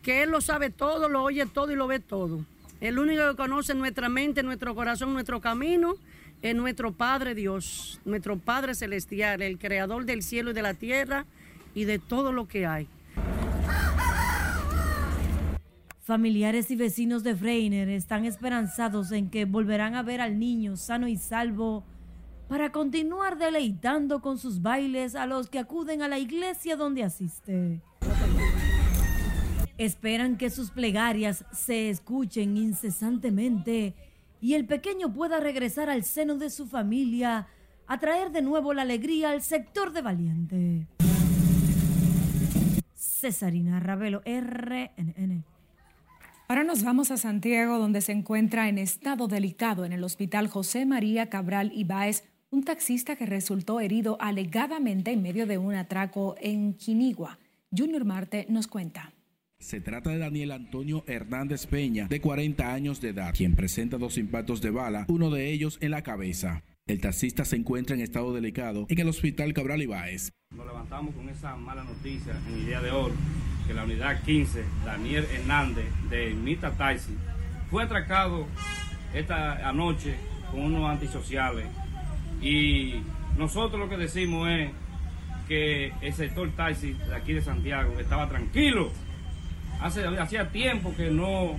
que 0.00 0.22
Él 0.22 0.30
lo 0.30 0.40
sabe 0.40 0.70
todo, 0.70 1.10
lo 1.10 1.22
oye 1.22 1.44
todo 1.44 1.70
y 1.72 1.76
lo 1.76 1.86
ve 1.86 2.00
todo. 2.00 2.42
El 2.80 2.98
único 2.98 3.28
que 3.28 3.36
conoce 3.36 3.74
nuestra 3.74 4.08
mente, 4.08 4.42
nuestro 4.42 4.74
corazón, 4.74 5.12
nuestro 5.12 5.42
camino 5.42 5.96
es 6.40 6.56
nuestro 6.56 6.92
Padre 6.92 7.34
Dios, 7.34 8.00
nuestro 8.06 8.38
Padre 8.38 8.74
Celestial, 8.74 9.42
el 9.42 9.58
Creador 9.58 10.06
del 10.06 10.22
cielo 10.22 10.52
y 10.52 10.54
de 10.54 10.62
la 10.62 10.72
tierra 10.72 11.26
y 11.74 11.84
de 11.84 11.98
todo 11.98 12.32
lo 12.32 12.48
que 12.48 12.64
hay. 12.64 12.88
Familiares 16.00 16.70
y 16.70 16.76
vecinos 16.76 17.24
de 17.24 17.36
Freiner 17.36 17.90
están 17.90 18.24
esperanzados 18.24 19.12
en 19.12 19.28
que 19.28 19.44
volverán 19.44 19.96
a 19.96 20.02
ver 20.02 20.22
al 20.22 20.38
niño 20.38 20.78
sano 20.78 21.08
y 21.08 21.18
salvo 21.18 21.84
para 22.48 22.72
continuar 22.72 23.36
deleitando 23.36 24.22
con 24.22 24.38
sus 24.38 24.62
bailes 24.62 25.14
a 25.14 25.26
los 25.26 25.50
que 25.50 25.58
acuden 25.58 26.00
a 26.00 26.08
la 26.08 26.18
iglesia 26.18 26.76
donde 26.76 27.02
asiste. 27.02 27.82
Esperan 29.76 30.36
que 30.36 30.50
sus 30.50 30.70
plegarias 30.70 31.44
se 31.52 31.90
escuchen 31.90 32.56
incesantemente 32.56 33.94
y 34.40 34.54
el 34.54 34.66
pequeño 34.66 35.12
pueda 35.12 35.40
regresar 35.40 35.90
al 35.90 36.04
seno 36.04 36.36
de 36.36 36.50
su 36.50 36.66
familia 36.66 37.48
a 37.86 37.98
traer 37.98 38.30
de 38.30 38.42
nuevo 38.42 38.72
la 38.72 38.82
alegría 38.82 39.30
al 39.30 39.42
sector 39.42 39.92
de 39.92 40.02
Valiente. 40.02 40.86
Cesarina 42.94 43.80
Ravelo, 43.80 44.22
RNN. 44.24 45.44
Ahora 46.46 46.62
nos 46.62 46.84
vamos 46.84 47.10
a 47.10 47.16
Santiago, 47.16 47.78
donde 47.78 48.02
se 48.02 48.12
encuentra 48.12 48.68
en 48.68 48.76
estado 48.76 49.28
delicado 49.28 49.84
en 49.84 49.94
el 49.94 50.04
hospital 50.04 50.48
José 50.48 50.84
María 50.84 51.30
Cabral 51.30 51.72
Ibáez 51.74 52.24
un 52.50 52.62
taxista 52.62 53.16
que 53.16 53.26
resultó 53.26 53.80
herido 53.80 54.16
alegadamente 54.20 55.10
en 55.10 55.22
medio 55.22 55.46
de 55.46 55.58
un 55.58 55.74
atraco 55.74 56.36
en 56.38 56.74
Quinigua. 56.74 57.38
Junior 57.76 58.04
Marte 58.04 58.46
nos 58.48 58.68
cuenta. 58.68 59.13
Se 59.64 59.80
trata 59.80 60.10
de 60.10 60.18
Daniel 60.18 60.52
Antonio 60.52 61.04
Hernández 61.06 61.66
Peña, 61.66 62.06
de 62.06 62.20
40 62.20 62.74
años 62.74 63.00
de 63.00 63.08
edad, 63.08 63.32
quien 63.34 63.56
presenta 63.56 63.96
dos 63.96 64.18
impactos 64.18 64.60
de 64.60 64.68
bala, 64.68 65.06
uno 65.08 65.30
de 65.30 65.50
ellos 65.52 65.78
en 65.80 65.92
la 65.92 66.02
cabeza. 66.02 66.62
El 66.86 67.00
taxista 67.00 67.46
se 67.46 67.56
encuentra 67.56 67.96
en 67.96 68.02
estado 68.02 68.34
delicado 68.34 68.84
en 68.90 68.98
el 68.98 69.08
hospital 69.08 69.54
Cabral 69.54 69.80
Ibáez. 69.80 70.32
Nos 70.54 70.66
levantamos 70.66 71.14
con 71.14 71.30
esa 71.30 71.56
mala 71.56 71.82
noticia 71.82 72.38
en 72.46 72.54
el 72.56 72.66
día 72.66 72.82
de 72.82 72.90
hoy 72.90 73.12
que 73.66 73.72
la 73.72 73.84
unidad 73.84 74.22
15, 74.22 74.62
Daniel 74.84 75.24
Hernández, 75.32 75.86
de 76.10 76.34
Mita 76.34 76.72
Taxi, 76.72 77.14
fue 77.70 77.84
atracado 77.84 78.46
esta 79.14 79.66
anoche 79.66 80.14
con 80.50 80.60
unos 80.60 80.90
antisociales. 80.90 81.64
Y 82.42 82.96
nosotros 83.38 83.80
lo 83.80 83.88
que 83.88 83.96
decimos 83.96 84.46
es 84.46 84.70
que 85.48 85.92
el 86.02 86.12
sector 86.12 86.50
taxi 86.52 86.92
de 86.92 87.14
aquí 87.14 87.32
de 87.32 87.42
Santiago 87.42 87.98
estaba 87.98 88.28
tranquilo. 88.28 88.92
Hace, 89.80 90.06
hacía 90.18 90.48
tiempo 90.48 90.94
que 90.96 91.10
no 91.10 91.56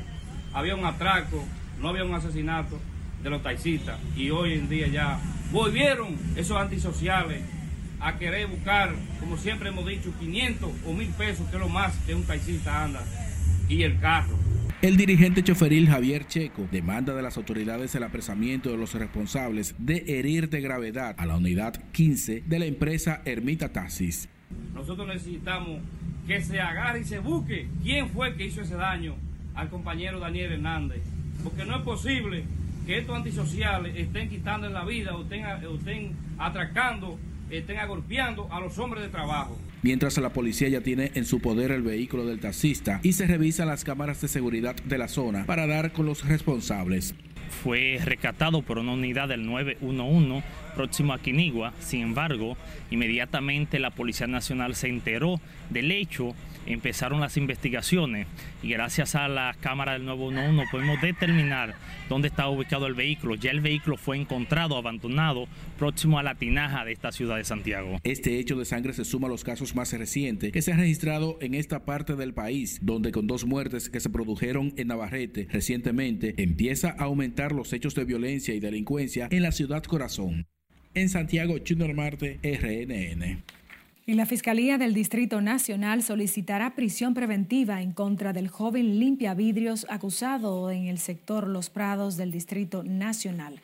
había 0.53 0.75
un 0.75 0.86
atraco, 0.86 1.43
no 1.81 1.89
había 1.89 2.03
un 2.03 2.13
asesinato 2.13 2.79
de 3.22 3.29
los 3.29 3.43
taxistas. 3.43 4.00
Y 4.15 4.29
hoy 4.29 4.53
en 4.53 4.69
día 4.69 4.88
ya 4.88 5.19
volvieron 5.51 6.15
esos 6.36 6.57
antisociales 6.57 7.41
a 8.00 8.17
querer 8.17 8.48
buscar, 8.48 8.93
como 9.19 9.38
siempre 9.38 9.69
hemos 9.69 9.86
dicho, 9.86 10.13
500 10.19 10.72
o 10.86 10.93
1000 10.93 11.10
pesos, 11.12 11.48
que 11.50 11.55
es 11.55 11.62
lo 11.62 11.69
más 11.69 11.95
que 12.05 12.13
un 12.13 12.24
taxista 12.24 12.84
anda, 12.84 13.03
y 13.67 13.84
el 13.84 14.00
carro. 14.00 14.38
El 14.81 14.98
dirigente 14.98 15.43
choferil 15.43 15.88
Javier 15.88 16.27
Checo 16.27 16.67
demanda 16.72 17.15
de 17.15 17.24
las 17.24 17.38
autoridades 17.38 17.95
el 17.95 18.03
apresamiento 18.03 18.69
de 18.69 18.77
los 18.77 18.93
responsables 18.93 19.74
de 19.79 20.03
herir 20.07 20.50
de 20.50 20.62
gravedad 20.62 21.15
a 21.17 21.25
la 21.25 21.38
unidad 21.38 21.81
15 21.91 22.43
de 22.45 22.60
la 22.60 22.65
empresa 22.65 23.22
Ermita 23.25 23.69
Taxis. 23.69 24.29
Nosotros 24.75 25.07
necesitamos 25.07 25.79
que 26.27 26.41
se 26.41 26.60
agarre 26.60 27.01
y 27.01 27.05
se 27.05 27.20
busque 27.20 27.67
quién 27.84 28.10
fue 28.10 28.36
que 28.36 28.46
hizo 28.46 28.62
ese 28.62 28.75
daño 28.75 29.15
al 29.53 29.70
compañero 29.70 30.20
Daniel 30.20 30.53
Hernández, 30.53 31.01
porque 31.44 31.65
no 31.65 31.77
es 31.77 31.84
posible 31.84 32.44
que 32.86 33.00
estos 33.00 33.15
antisociales 33.15 33.96
estén 33.96 34.29
quitando 34.29 34.70
la 34.70 34.86
vida 34.86 35.15
o 35.15 35.24
estén, 35.24 36.15
atracando 36.38 37.17
estén 37.50 37.77
agolpeando 37.77 38.51
a 38.51 38.60
los 38.60 38.77
hombres 38.79 39.03
de 39.03 39.10
trabajo. 39.10 39.58
Mientras 39.82 40.17
la 40.17 40.34
policía 40.34 40.67
ya 40.67 40.82
tiene 40.82 41.12
en 41.13 41.25
su 41.25 41.39
poder 41.39 41.72
el 41.72 41.84
vehículo 41.84 42.25
del 42.25 42.39
taxista 42.39 43.00
y 43.03 43.13
se 43.13 43.27
revisan 43.27 43.67
las 43.67 43.84
cámaras 43.84 44.20
de 44.22 44.27
seguridad 44.27 44.75
de 44.75 44.98
la 44.98 45.08
zona 45.08 45.46
para 45.46 45.67
dar 45.67 45.94
con 45.94 46.08
los 46.08 46.27
responsables. 46.27 47.13
Fue 47.49 47.99
rescatado 48.03 48.61
por 48.61 48.77
una 48.77 48.93
unidad 48.93 49.27
del 49.29 49.45
911 49.45 50.43
próximo 50.75 51.13
a 51.13 51.19
Quinigua. 51.19 51.73
Sin 51.79 52.01
embargo, 52.01 52.57
inmediatamente 52.91 53.79
la 53.79 53.91
Policía 53.91 54.27
Nacional 54.27 54.75
se 54.75 54.89
enteró 54.89 55.39
del 55.69 55.91
hecho, 55.91 56.35
empezaron 56.65 57.19
las 57.19 57.38
investigaciones 57.38 58.27
y 58.63 58.69
gracias 58.69 59.15
a 59.15 59.27
la 59.27 59.55
cámara 59.60 59.93
del 59.93 60.05
911 60.05 60.69
podemos 60.72 61.01
determinar 61.01 61.75
dónde 62.10 62.27
estaba 62.27 62.50
ubicado 62.50 62.88
el 62.88 62.93
vehículo. 62.93 63.36
Ya 63.36 63.51
el 63.51 63.62
vehículo 63.62 63.98
fue 63.98 64.17
encontrado 64.17 64.77
abandonado 64.77 65.48
próximo 65.77 66.19
a 66.19 66.24
la 66.24 66.36
tinaja 66.36 66.86
de 66.86 66.93
esta 66.93 67.12
ciudad 67.12 67.38
de 67.38 67.43
Santiago. 67.43 68.00
Este 68.03 68.39
hecho 68.39 68.55
de 68.55 68.65
sangre 68.65 68.93
se 68.93 69.05
suma 69.05 69.27
a 69.27 69.31
los 69.31 69.43
casos 69.43 69.75
más 69.75 69.93
recientes 69.93 70.51
que 70.51 70.62
se 70.62 70.72
han 70.72 70.79
registrado 70.79 71.38
en 71.41 71.53
esta 71.53 71.86
parte 71.86 72.15
del 72.15 72.34
país, 72.34 72.79
donde 72.81 73.12
con 73.12 73.27
dos 73.27 73.45
muertes 73.45 73.89
que 73.89 74.00
se 74.00 74.10
produjeron 74.10 74.74
en 74.77 74.88
Navarrete 74.88 75.48
recientemente 75.51 76.34
empieza 76.38 76.95
a 76.98 77.03
aumentar 77.05 77.51
los 77.51 77.74
hechos 77.74 77.95
de 77.95 78.05
violencia 78.05 78.53
y 78.53 78.60
delincuencia 78.60 79.27
en 79.31 79.43
la 79.43 79.51
ciudad 79.51 79.84
corazón. 79.84 80.48
En 80.93 81.10
Santiago, 81.10 81.55
Junior 81.67 81.93
Marte, 81.93 82.39
RNN. 82.41 83.43
Y 84.07 84.13
la 84.13 84.27
Fiscalía 84.27 84.77
del 84.77 84.93
Distrito 84.93 85.41
Nacional 85.41 86.03
solicitará 86.03 86.75
prisión 86.75 87.15
preventiva 87.15 87.81
en 87.81 87.91
contra 87.91 88.33
del 88.33 88.50
joven 88.50 89.00
limpia 89.00 89.33
vidrios 89.33 89.88
acusado 89.89 90.69
en 90.69 90.85
el 90.85 91.00
sector 91.00 91.47
Los 91.47 91.71
Prados 91.71 92.15
del 92.15 92.31
Distrito 92.31 92.83
Nacional. 92.83 93.62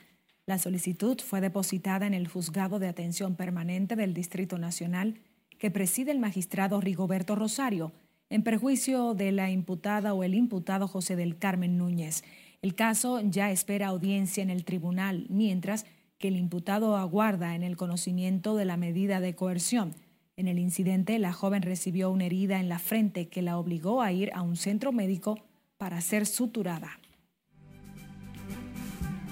La 0.48 0.58
solicitud 0.58 1.20
fue 1.20 1.42
depositada 1.42 2.08
en 2.08 2.16
el 2.16 2.28
Juzgado 2.28 2.80
de 2.80 2.88
Atención 2.88 3.36
Permanente 3.36 3.96
del 3.96 4.16
Distrito 4.16 4.58
Nacional 4.58 5.20
que 5.60 5.70
preside 5.70 6.10
el 6.12 6.18
magistrado 6.18 6.82
Rigoberto 6.82 7.36
Rosario, 7.36 7.92
en 8.32 8.42
perjuicio 8.42 9.14
de 9.14 9.32
la 9.32 9.52
imputada 9.52 10.16
o 10.16 10.24
el 10.24 10.34
imputado 10.34 10.88
José 10.88 11.16
del 11.16 11.38
Carmen 11.38 11.78
Núñez. 11.78 12.24
El 12.64 12.74
caso 12.74 13.22
ya 13.22 13.52
espera 13.52 13.88
audiencia 13.90 14.42
en 14.42 14.50
el 14.50 14.66
tribunal, 14.66 15.28
mientras 15.30 15.86
que 16.18 16.30
el 16.30 16.36
imputado 16.36 16.98
aguarda 16.98 17.54
en 17.54 17.62
el 17.62 17.78
conocimiento 17.78 18.56
de 18.56 18.66
la 18.66 18.78
medida 18.78 19.20
de 19.20 19.36
coerción. 19.36 19.94
En 20.42 20.48
el 20.48 20.58
incidente, 20.58 21.20
la 21.20 21.34
joven 21.34 21.62
recibió 21.62 22.10
una 22.10 22.26
herida 22.26 22.60
en 22.60 22.68
la 22.68 22.80
frente 22.80 23.28
que 23.28 23.44
la 23.44 23.60
obligó 23.60 24.02
a 24.02 24.12
ir 24.12 24.32
a 24.34 24.42
un 24.42 24.56
centro 24.56 24.92
médico 24.92 25.38
para 25.78 26.02
ser 26.02 26.26
suturada. 26.26 27.00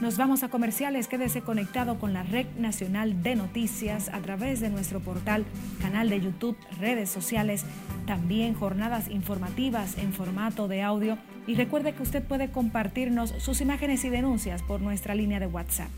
Nos 0.02 0.18
vamos 0.18 0.44
a 0.44 0.50
comerciales. 0.50 1.08
Quédese 1.08 1.42
conectado 1.42 1.98
con 1.98 2.14
la 2.14 2.22
Red 2.22 2.46
Nacional 2.60 3.24
de 3.24 3.36
Noticias 3.36 4.10
a 4.10 4.20
través 4.20 4.60
de 4.60 4.70
nuestro 4.70 5.00
portal, 5.00 5.46
canal 5.82 6.12
de 6.12 6.22
YouTube, 6.22 6.56
redes 6.80 7.10
sociales, 7.10 7.66
también 8.06 8.54
jornadas 8.54 9.10
informativas 9.10 9.98
en 9.98 10.14
formato 10.14 10.68
de 10.68 10.84
audio. 10.84 11.18
Y 11.48 11.56
recuerde 11.56 11.94
que 11.94 12.04
usted 12.04 12.24
puede 12.24 12.52
compartirnos 12.52 13.34
sus 13.40 13.62
imágenes 13.62 14.06
y 14.06 14.10
denuncias 14.10 14.62
por 14.62 14.80
nuestra 14.80 15.16
línea 15.16 15.40
de 15.40 15.48
WhatsApp. 15.48 15.90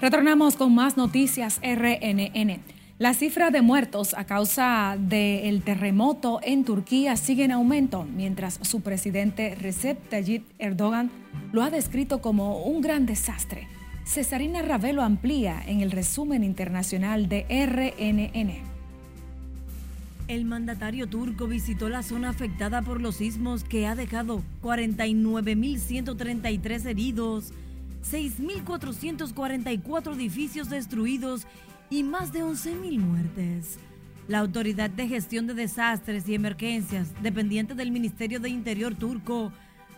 Retornamos 0.00 0.56
con 0.56 0.74
más 0.74 0.96
noticias 0.96 1.60
RNN. 1.62 2.62
La 2.98 3.12
cifra 3.12 3.50
de 3.50 3.60
muertos 3.60 4.14
a 4.14 4.24
causa 4.24 4.96
del 4.98 5.62
terremoto 5.62 6.40
en 6.42 6.64
Turquía 6.64 7.18
sigue 7.18 7.44
en 7.44 7.52
aumento, 7.52 8.04
mientras 8.04 8.58
su 8.62 8.80
presidente 8.80 9.54
Recep 9.56 10.08
Tayyip 10.08 10.46
Erdogan 10.58 11.10
lo 11.52 11.62
ha 11.62 11.68
descrito 11.68 12.22
como 12.22 12.62
un 12.62 12.80
gran 12.80 13.04
desastre. 13.04 13.68
Cesarina 14.06 14.62
Ravelo 14.62 15.02
amplía 15.02 15.62
en 15.66 15.82
el 15.82 15.90
resumen 15.90 16.44
internacional 16.44 17.28
de 17.28 17.44
RNN. 17.50 18.52
El 20.28 20.46
mandatario 20.46 21.08
turco 21.08 21.46
visitó 21.46 21.90
la 21.90 22.02
zona 22.02 22.30
afectada 22.30 22.80
por 22.80 23.02
los 23.02 23.16
sismos 23.16 23.64
que 23.64 23.86
ha 23.86 23.94
dejado 23.94 24.42
49.133 24.62 26.86
heridos 26.86 27.52
6.444 28.02 30.14
edificios 30.14 30.70
destruidos 30.70 31.46
y 31.90 32.02
más 32.02 32.32
de 32.32 32.44
11.000 32.44 32.98
muertes. 32.98 33.78
La 34.28 34.38
Autoridad 34.38 34.90
de 34.90 35.08
Gestión 35.08 35.46
de 35.46 35.54
Desastres 35.54 36.28
y 36.28 36.34
Emergencias, 36.34 37.08
dependiente 37.22 37.74
del 37.74 37.90
Ministerio 37.90 38.38
de 38.38 38.48
Interior 38.48 38.94
turco, 38.94 39.52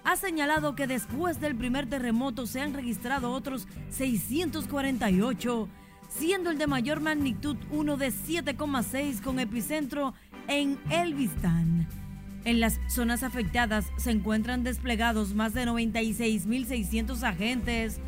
ha 0.05 0.17
señalado 0.17 0.75
que 0.75 0.87
después 0.87 1.41
del 1.41 1.55
primer 1.55 1.89
terremoto 1.89 2.47
se 2.47 2.61
han 2.61 2.75
registrado 2.75 3.31
otros 3.31 3.69
648, 3.91 5.69
siendo 6.09 6.51
el 6.51 6.59
de 6.59 6.67
mayor 6.67 7.01
magnitud 7.01 7.57
uno 7.71 7.97
de 7.97 8.09
7,6 8.09 9.23
con 9.23 9.39
epicentro 9.39 10.15
en 10.49 10.79
Elbistan. 10.91 12.02
En 12.45 12.59
las 12.59 12.81
zonas 12.89 13.23
afectadas 13.23 13.87
se 13.97 14.11
encuentran 14.11 14.65
desplegados 14.65 15.35
más 15.35 15.55
de 15.55 15.65
96.600 15.65 17.23
agentes, 17.23 17.99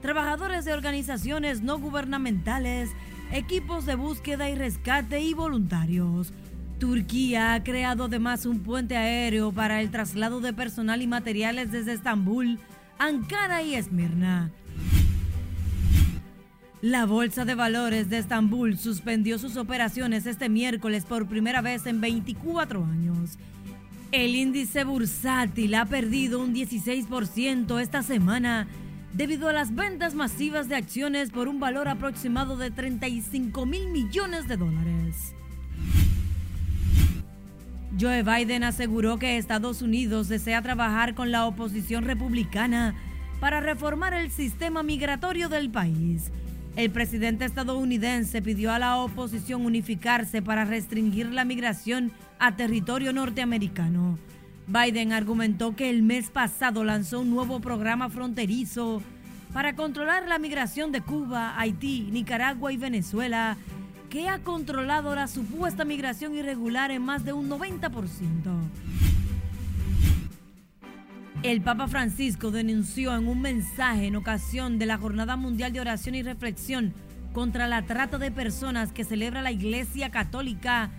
trabajadores 0.00 0.64
de 0.64 0.72
organizaciones 0.72 1.60
no 1.60 1.78
gubernamentales, 1.78 2.90
equipos 3.32 3.84
de 3.84 3.94
búsqueda 3.94 4.48
y 4.48 4.54
rescate 4.54 5.20
y 5.20 5.34
voluntarios. 5.34 6.32
Turquía 6.78 7.54
ha 7.54 7.62
creado 7.62 8.04
además 8.04 8.46
un 8.46 8.60
puente 8.60 8.96
aéreo 8.96 9.52
para 9.52 9.80
el 9.82 9.90
traslado 9.90 10.40
de 10.40 10.52
personal 10.52 11.02
y 11.02 11.06
materiales 11.06 11.70
desde 11.70 11.92
Estambul, 11.92 12.58
Ankara 12.98 13.62
y 13.62 13.74
Esmirna. 13.74 14.50
La 16.80 17.06
Bolsa 17.06 17.44
de 17.44 17.54
Valores 17.54 18.10
de 18.10 18.18
Estambul 18.18 18.76
suspendió 18.76 19.38
sus 19.38 19.56
operaciones 19.56 20.26
este 20.26 20.48
miércoles 20.48 21.04
por 21.04 21.28
primera 21.28 21.60
vez 21.60 21.86
en 21.86 22.00
24 22.00 22.84
años. 22.84 23.38
El 24.12 24.34
índice 24.34 24.84
bursátil 24.84 25.74
ha 25.74 25.86
perdido 25.86 26.38
un 26.38 26.54
16% 26.54 27.80
esta 27.80 28.02
semana 28.02 28.68
debido 29.14 29.48
a 29.48 29.54
las 29.54 29.74
ventas 29.74 30.14
masivas 30.14 30.68
de 30.68 30.76
acciones 30.76 31.30
por 31.30 31.48
un 31.48 31.58
valor 31.58 31.88
aproximado 31.88 32.58
de 32.58 32.70
35 32.70 33.64
mil 33.64 33.88
millones 33.88 34.46
de 34.48 34.58
dólares. 34.58 35.34
Joe 37.98 38.22
Biden 38.22 38.64
aseguró 38.64 39.18
que 39.18 39.38
Estados 39.38 39.80
Unidos 39.80 40.28
desea 40.28 40.60
trabajar 40.60 41.14
con 41.14 41.32
la 41.32 41.46
oposición 41.46 42.04
republicana 42.04 42.94
para 43.40 43.60
reformar 43.60 44.12
el 44.12 44.30
sistema 44.30 44.82
migratorio 44.82 45.48
del 45.48 45.70
país. 45.70 46.30
El 46.74 46.90
presidente 46.90 47.44
estadounidense 47.44 48.40
pidió 48.40 48.72
a 48.72 48.78
la 48.78 48.96
oposición 48.96 49.66
unificarse 49.66 50.40
para 50.40 50.64
restringir 50.64 51.26
la 51.30 51.44
migración 51.44 52.12
a 52.38 52.56
territorio 52.56 53.12
norteamericano. 53.12 54.18
Biden 54.66 55.12
argumentó 55.12 55.76
que 55.76 55.90
el 55.90 56.02
mes 56.02 56.30
pasado 56.30 56.82
lanzó 56.82 57.20
un 57.20 57.30
nuevo 57.30 57.60
programa 57.60 58.08
fronterizo 58.08 59.02
para 59.52 59.76
controlar 59.76 60.26
la 60.26 60.38
migración 60.38 60.92
de 60.92 61.02
Cuba, 61.02 61.58
Haití, 61.58 62.08
Nicaragua 62.10 62.72
y 62.72 62.78
Venezuela 62.78 63.58
que 64.08 64.28
ha 64.28 64.38
controlado 64.38 65.14
la 65.14 65.28
supuesta 65.28 65.84
migración 65.84 66.34
irregular 66.34 66.90
en 66.90 67.02
más 67.02 67.24
de 67.24 67.32
un 67.34 67.50
90%. 67.50 67.90
El 71.42 71.60
Papa 71.60 71.88
Francisco 71.88 72.52
denunció 72.52 73.16
en 73.16 73.26
un 73.26 73.40
mensaje 73.40 74.06
en 74.06 74.14
ocasión 74.14 74.78
de 74.78 74.86
la 74.86 74.96
Jornada 74.96 75.34
Mundial 75.34 75.72
de 75.72 75.80
Oración 75.80 76.14
y 76.14 76.22
Reflexión 76.22 76.94
contra 77.32 77.66
la 77.66 77.82
trata 77.82 78.16
de 78.18 78.30
personas 78.30 78.92
que 78.92 79.02
celebra 79.02 79.42
la 79.42 79.50
Iglesia 79.50 80.10
Católica 80.10 80.90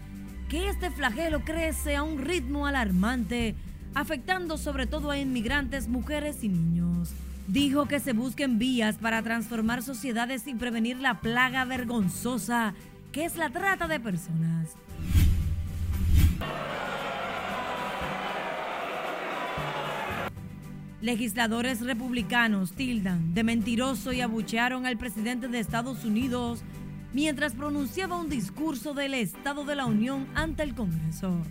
que 0.49 0.67
este 0.67 0.91
flagelo 0.91 1.45
crece 1.45 1.95
a 1.95 2.03
un 2.03 2.17
ritmo 2.17 2.67
alarmante, 2.67 3.55
afectando 3.95 4.57
sobre 4.57 4.85
todo 4.85 5.11
a 5.11 5.17
inmigrantes, 5.17 5.87
mujeres 5.87 6.43
y 6.43 6.49
niños. 6.49 7.13
Dijo 7.47 7.87
que 7.87 8.01
se 8.01 8.11
busquen 8.11 8.59
vías 8.59 8.97
para 8.97 9.21
transformar 9.23 9.81
sociedades 9.81 10.45
y 10.47 10.55
prevenir 10.55 10.99
la 10.99 11.21
plaga 11.21 11.63
vergonzosa 11.63 12.73
¿Qué 13.13 13.25
es 13.25 13.37
la 13.37 13.51
trata 13.51 13.87
de 13.87 13.99
personas. 13.99 14.75
Legisladores 21.03 21.81
republicanos 21.81 22.71
tildan 22.71 23.33
de 23.33 23.43
mentiroso 23.43 24.13
y 24.13 24.21
abuchearon 24.21 24.85
al 24.85 24.97
presidente 24.97 25.49
de 25.49 25.59
Estados 25.59 26.05
Unidos 26.05 26.63
mientras 27.11 27.55
pronunciaba 27.55 28.17
un 28.17 28.29
discurso 28.29 28.93
del 28.93 29.13
Estado 29.13 29.65
de 29.65 29.75
la 29.75 29.85
Unión 29.85 30.25
ante 30.33 30.63
el 30.63 30.73
Congreso. 30.73 31.41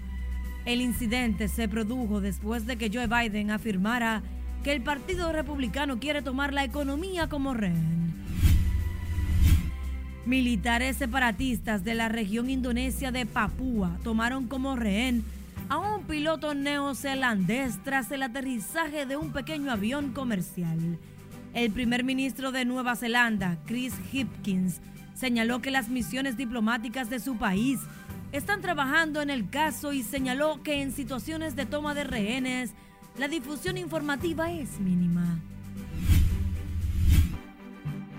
El 0.65 0.81
incidente 0.81 1.49
se 1.49 1.69
produjo 1.69 2.23
después 2.23 2.65
de 2.65 2.79
que 2.79 2.91
Joe 2.91 3.09
Biden 3.09 3.51
afirmara 3.51 4.23
que 4.65 4.73
el 4.73 4.81
Partido 4.81 5.31
Republicano 5.33 6.01
quiere 6.01 6.23
tomar 6.23 6.55
la 6.55 6.65
economía 6.65 7.29
como 7.29 7.53
rehén. 7.53 8.15
Militares 10.25 10.97
separatistas 10.97 11.85
de 11.85 11.93
la 11.93 12.09
región 12.09 12.49
indonesia 12.49 13.12
de 13.12 13.27
Papúa 13.27 13.99
tomaron 14.03 14.47
como 14.47 14.77
rehén 14.77 15.23
a 15.73 15.79
un 15.79 16.05
piloto 16.05 16.53
neozelandés 16.53 17.83
tras 17.83 18.11
el 18.11 18.23
aterrizaje 18.23 19.07
de 19.07 19.17
un 19.17 19.33
pequeño 19.33 19.73
avión 19.73 20.13
comercial. 20.13 20.99
El 21.55 21.73
primer 21.73 22.05
ministro 22.05 22.53
de 22.53 22.67
Nueva 22.67 22.95
Zelanda, 22.95 23.57
Chris 23.65 23.95
Hipkins, 24.13 24.83
señaló 25.15 25.63
que 25.63 25.71
las 25.71 25.89
misiones 25.89 26.37
diplomáticas 26.37 27.09
de 27.09 27.21
su 27.21 27.39
país 27.39 27.81
están 28.33 28.61
trabajando 28.61 29.23
en 29.23 29.31
el 29.31 29.49
caso 29.49 29.95
y 29.95 30.03
señaló 30.03 30.63
que 30.63 30.83
en 30.83 30.93
situaciones 30.93 31.57
de 31.57 31.65
toma 31.65 31.95
de 31.95 32.05
rehenes, 32.05 32.75
la 33.19 33.29
difusión 33.29 33.79
informativa 33.79 34.53
es 34.53 34.79
mínima. 34.79 35.39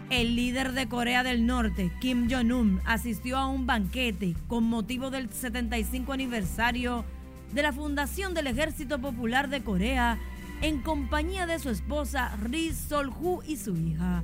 El 0.10 0.36
líder 0.36 0.72
de 0.72 0.88
Corea 0.88 1.22
del 1.22 1.46
Norte, 1.46 1.92
Kim 2.02 2.28
Jong-un, 2.32 2.82
asistió 2.84 3.38
a 3.38 3.46
un 3.46 3.68
banquete 3.68 4.34
con 4.48 4.64
motivo 4.64 5.12
del 5.12 5.32
75 5.32 6.14
aniversario 6.14 7.06
de 7.54 7.62
la 7.62 7.72
fundación 7.72 8.34
del 8.34 8.48
Ejército 8.48 9.00
Popular 9.00 9.50
de 9.50 9.64
Corea 9.64 10.18
en 10.62 10.82
compañía 10.82 11.46
de 11.46 11.60
su 11.60 11.70
esposa 11.70 12.36
Ri 12.42 12.74
Sol-hu 12.74 13.44
y 13.46 13.58
su 13.58 13.78
hija. 13.78 14.24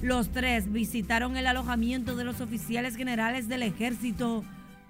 Los 0.00 0.30
tres 0.30 0.72
visitaron 0.72 1.36
el 1.36 1.46
alojamiento 1.46 2.16
de 2.16 2.24
los 2.24 2.40
oficiales 2.40 2.96
generales 2.96 3.48
del 3.48 3.62
ejército, 3.62 4.42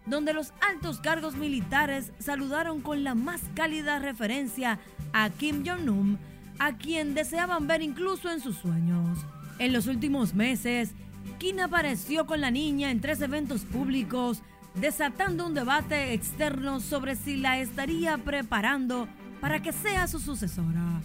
donde 0.07 0.33
los 0.33 0.53
altos 0.61 1.01
cargos 1.01 1.35
militares 1.35 2.13
saludaron 2.19 2.81
con 2.81 3.05
la 3.05 3.15
más 3.15 3.41
cálida 3.55 3.99
referencia 3.99 4.79
a 5.13 5.31
Kim 5.31 5.65
Jong-un, 5.67 6.19
a 6.59 6.77
quien 6.77 7.15
deseaban 7.15 7.67
ver 7.67 7.83
incluso 7.83 8.31
en 8.31 8.41
sus 8.41 8.57
sueños. 8.57 9.19
En 9.59 9.73
los 9.73 9.87
últimos 9.87 10.35
meses, 10.35 10.95
Kim 11.39 11.59
apareció 11.59 12.27
con 12.27 12.41
la 12.41 12.51
niña 12.51 12.91
en 12.91 13.01
tres 13.01 13.21
eventos 13.21 13.65
públicos, 13.65 14.43
desatando 14.75 15.47
un 15.47 15.55
debate 15.55 16.13
externo 16.13 16.81
sobre 16.81 17.17
si 17.17 17.37
la 17.37 17.59
estaría 17.59 18.19
preparando 18.19 19.09
para 19.41 19.61
que 19.63 19.73
sea 19.73 20.07
su 20.07 20.19
sucesora. 20.19 21.03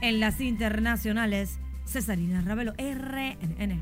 En 0.00 0.20
las 0.20 0.40
internacionales, 0.40 1.58
Cesarina 1.84 2.42
Ravelo, 2.42 2.72
RNN. 2.78 3.80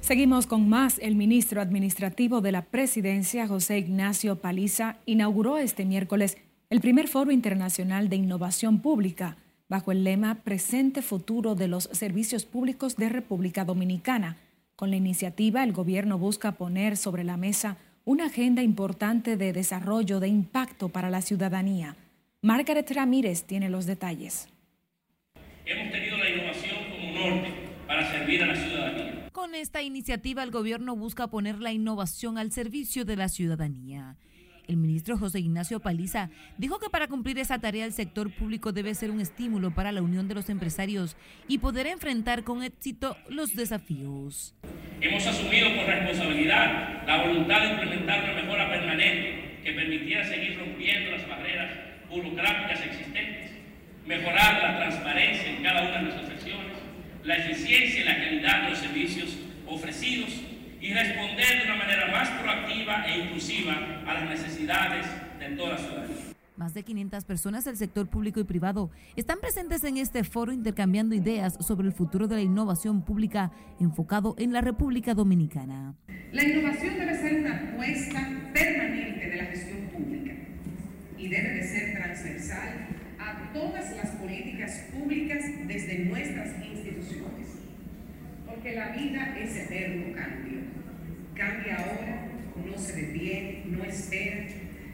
Seguimos 0.00 0.46
con 0.46 0.68
más. 0.68 0.98
El 1.00 1.16
ministro 1.16 1.60
administrativo 1.60 2.40
de 2.40 2.52
la 2.52 2.62
presidencia, 2.62 3.46
José 3.46 3.78
Ignacio 3.78 4.36
Paliza, 4.36 4.96
inauguró 5.06 5.58
este 5.58 5.84
miércoles 5.84 6.38
el 6.70 6.80
primer 6.80 7.08
foro 7.08 7.30
internacional 7.30 8.08
de 8.08 8.16
innovación 8.16 8.80
pública 8.80 9.36
bajo 9.68 9.92
el 9.92 10.04
lema 10.04 10.36
Presente 10.36 11.02
Futuro 11.02 11.54
de 11.54 11.68
los 11.68 11.90
Servicios 11.92 12.46
Públicos 12.46 12.96
de 12.96 13.08
República 13.08 13.64
Dominicana. 13.64 14.38
Con 14.76 14.90
la 14.90 14.96
iniciativa, 14.96 15.64
el 15.64 15.72
gobierno 15.72 16.18
busca 16.18 16.52
poner 16.52 16.96
sobre 16.96 17.24
la 17.24 17.36
mesa 17.36 17.76
una 18.08 18.24
agenda 18.24 18.62
importante 18.62 19.36
de 19.36 19.52
desarrollo 19.52 20.18
de 20.18 20.28
impacto 20.28 20.88
para 20.88 21.10
la 21.10 21.20
ciudadanía. 21.20 21.94
Margaret 22.40 22.90
Ramírez 22.90 23.44
tiene 23.44 23.68
los 23.68 23.84
detalles. 23.84 24.48
Hemos 25.66 25.92
tenido 25.92 26.16
la 26.16 26.30
innovación 26.30 26.78
como 26.90 27.12
norte 27.12 27.54
para 27.86 28.10
servir 28.10 28.42
a 28.44 28.46
la 28.46 28.56
ciudadanía. 28.56 29.28
Con 29.30 29.54
esta 29.54 29.82
iniciativa, 29.82 30.42
el 30.42 30.50
gobierno 30.50 30.96
busca 30.96 31.26
poner 31.26 31.60
la 31.60 31.70
innovación 31.70 32.38
al 32.38 32.50
servicio 32.50 33.04
de 33.04 33.16
la 33.16 33.28
ciudadanía. 33.28 34.16
El 34.68 34.76
ministro 34.76 35.16
José 35.16 35.40
Ignacio 35.40 35.80
Paliza 35.80 36.28
dijo 36.58 36.78
que 36.78 36.90
para 36.90 37.08
cumplir 37.08 37.38
esa 37.38 37.58
tarea 37.58 37.86
el 37.86 37.94
sector 37.94 38.30
público 38.30 38.70
debe 38.70 38.94
ser 38.94 39.10
un 39.10 39.18
estímulo 39.18 39.74
para 39.74 39.92
la 39.92 40.02
unión 40.02 40.28
de 40.28 40.34
los 40.34 40.50
empresarios 40.50 41.16
y 41.48 41.56
poder 41.56 41.86
enfrentar 41.86 42.44
con 42.44 42.62
éxito 42.62 43.16
los 43.30 43.56
desafíos. 43.56 44.54
Hemos 45.00 45.26
asumido 45.26 45.74
con 45.74 45.86
responsabilidad 45.86 47.02
la 47.06 47.24
voluntad 47.24 47.62
de 47.62 47.70
implementar 47.70 48.24
una 48.24 48.42
mejora 48.42 48.68
permanente 48.68 49.60
que 49.64 49.72
permitiera 49.72 50.26
seguir 50.26 50.58
rompiendo 50.58 51.12
las 51.12 51.26
barreras 51.26 51.70
burocráticas 52.10 52.84
existentes, 52.84 53.52
mejorar 54.06 54.62
la 54.62 54.76
transparencia 54.76 55.50
en 55.50 55.62
cada 55.62 55.80
una 55.80 55.96
de 55.96 56.02
nuestras 56.02 56.30
acciones, 56.30 56.76
la 57.24 57.36
eficiencia 57.36 58.02
y 58.02 58.04
la 58.04 58.16
calidad 58.18 58.64
de 58.64 58.70
los 58.70 58.78
servicios 58.80 59.38
ofrecidos 59.66 60.28
y 60.80 60.92
responder 60.92 61.58
de 61.58 61.64
una 61.64 61.76
manera 61.76 62.08
más 62.12 62.28
proactiva 62.40 63.04
e 63.06 63.24
inclusiva 63.24 63.74
a 64.06 64.14
las 64.14 64.30
necesidades 64.30 65.06
de 65.38 65.56
toda 65.56 65.70
la 65.70 65.78
ciudadanía. 65.78 66.16
Más 66.56 66.74
de 66.74 66.82
500 66.82 67.24
personas 67.24 67.64
del 67.64 67.76
sector 67.76 68.08
público 68.08 68.40
y 68.40 68.44
privado 68.44 68.90
están 69.14 69.38
presentes 69.38 69.84
en 69.84 69.96
este 69.96 70.24
foro 70.24 70.52
intercambiando 70.52 71.14
ideas 71.14 71.56
sobre 71.60 71.86
el 71.86 71.92
futuro 71.92 72.26
de 72.26 72.34
la 72.34 72.42
innovación 72.42 73.04
pública 73.04 73.52
enfocado 73.78 74.34
en 74.38 74.52
la 74.52 74.60
República 74.60 75.14
Dominicana. 75.14 75.94
La 76.32 76.42
innovación 76.42 76.98
debe 76.98 77.16
ser 77.16 77.40
una 77.40 77.54
apuesta 77.54 78.28
permanente 78.52 79.18
y 81.18 81.28
debe 81.28 81.48
de 81.54 81.62
ser 81.64 81.94
transversal 81.94 82.88
a 83.18 83.52
todas 83.52 83.96
las 83.96 84.10
políticas 84.16 84.84
públicas 84.92 85.42
desde 85.66 85.98
nuestras 86.04 86.48
instituciones. 86.64 87.57
Porque 88.58 88.74
la 88.74 88.88
vida 88.88 89.36
es 89.38 89.54
eterno 89.54 90.16
cambio. 90.16 90.58
Cambia 91.36 91.76
ahora, 91.76 92.26
no 92.66 92.76
se 92.76 93.02
detiene, 93.02 93.62
no 93.68 93.84
espera, 93.84 94.46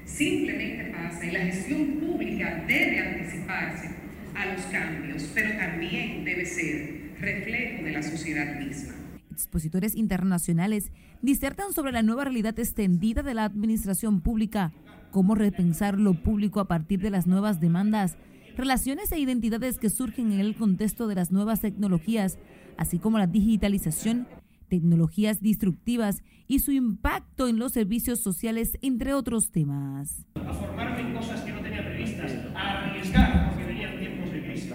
simplemente 0.04 0.92
pasa 0.92 1.24
y 1.24 1.30
la 1.30 1.40
gestión 1.46 1.98
pública 1.98 2.62
debe 2.68 3.00
anticiparse 3.00 3.88
a 4.34 4.52
los 4.52 4.60
cambios, 4.66 5.30
pero 5.34 5.56
también 5.56 6.26
debe 6.26 6.44
ser 6.44 7.14
reflejo 7.18 7.84
de 7.84 7.92
la 7.92 8.02
sociedad 8.02 8.60
misma. 8.60 8.92
Expositores 9.32 9.94
internacionales 9.94 10.92
disertan 11.22 11.72
sobre 11.72 11.92
la 11.92 12.02
nueva 12.02 12.24
realidad 12.24 12.58
extendida 12.58 13.22
de 13.22 13.32
la 13.32 13.44
administración 13.44 14.20
pública, 14.20 14.74
cómo 15.10 15.34
repensar 15.34 15.98
lo 15.98 16.12
público 16.12 16.60
a 16.60 16.68
partir 16.68 17.00
de 17.00 17.08
las 17.08 17.26
nuevas 17.26 17.60
demandas, 17.60 18.18
relaciones 18.56 19.10
e 19.12 19.18
identidades 19.18 19.78
que 19.78 19.90
surgen 19.90 20.32
en 20.32 20.40
el 20.40 20.54
contexto 20.54 21.06
de 21.08 21.14
las 21.14 21.32
nuevas 21.32 21.60
tecnologías, 21.60 22.38
así 22.76 22.98
como 22.98 23.18
la 23.18 23.26
digitalización, 23.26 24.26
tecnologías 24.68 25.40
destructivas 25.40 26.22
y 26.46 26.60
su 26.60 26.72
impacto 26.72 27.48
en 27.48 27.58
los 27.58 27.72
servicios 27.72 28.20
sociales, 28.20 28.78
entre 28.82 29.14
otros 29.14 29.50
temas. 29.50 30.26
A 30.34 30.52
formarme 30.52 31.00
en 31.00 31.14
cosas 31.14 31.40
que 31.40 31.52
no 31.52 31.60
tenía 31.60 31.84
previstas, 31.84 32.32
a 32.54 32.84
arriesgar 32.84 33.50
porque 33.50 33.64
venían 33.64 33.98
tiempos 33.98 34.32
de 34.32 34.44
crisis. 34.44 34.72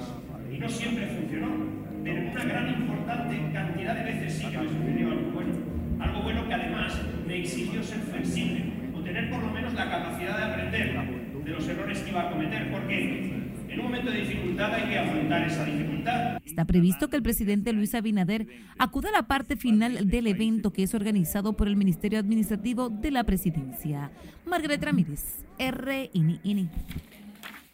Y 0.52 0.58
no 0.58 0.70
siempre 0.70 1.08
funcionó, 1.08 1.48
pero 2.04 2.32
una 2.32 2.44
gran 2.44 2.82
importante 2.82 3.54
cantidad 3.54 3.96
de 3.96 4.04
veces 4.04 4.34
sí 4.34 4.46
que 4.48 4.58
me 4.58 4.68
sucedió 4.68 5.12
algo 5.12 5.32
bueno. 5.32 5.54
Algo 6.00 6.24
bueno 6.24 6.48
que 6.48 6.54
además 6.54 7.02
me 7.28 7.40
exigió 7.40 7.84
ser 7.84 8.00
flexible 8.00 8.74
o 8.94 9.02
tener 9.02 9.30
por 9.30 9.44
lo 9.44 9.52
menos 9.52 9.74
la 9.74 9.90
capacidad 9.90 10.38
de 10.38 10.44
aprender 10.44 11.44
de 11.44 11.52
los 11.52 11.68
errores 11.68 12.00
que 12.00 12.10
iba 12.10 12.28
a 12.28 12.32
cometer, 12.32 12.72
porque 12.72 13.39
en 13.80 13.86
un 13.86 13.92
momento 13.92 14.12
de 14.12 14.20
dificultad 14.20 14.74
hay 14.74 14.90
que 14.90 15.00
afrontar 15.00 15.44
esa 15.44 15.66
dificultad. 15.66 16.42
Está 16.46 16.66
previsto 16.66 17.10
que 17.10 17.16
el 17.16 17.24
presidente 17.24 17.74
Luis 17.74 17.96
Abinader 17.96 18.48
acuda 18.78 19.10
a 19.10 19.14
la 19.14 19.24
parte 19.24 19.56
final 19.56 20.10
del 20.10 20.28
evento 20.28 20.72
que 20.72 20.84
es 20.84 20.94
organizado 20.94 21.54
por 21.54 21.68
el 21.68 21.76
Ministerio 21.76 22.20
Administrativo 22.20 22.90
de 22.90 23.12
la 23.12 23.24
Presidencia. 23.24 24.12
Margaret 24.46 24.84
Ramírez, 24.84 25.46
RNN. 25.58 26.70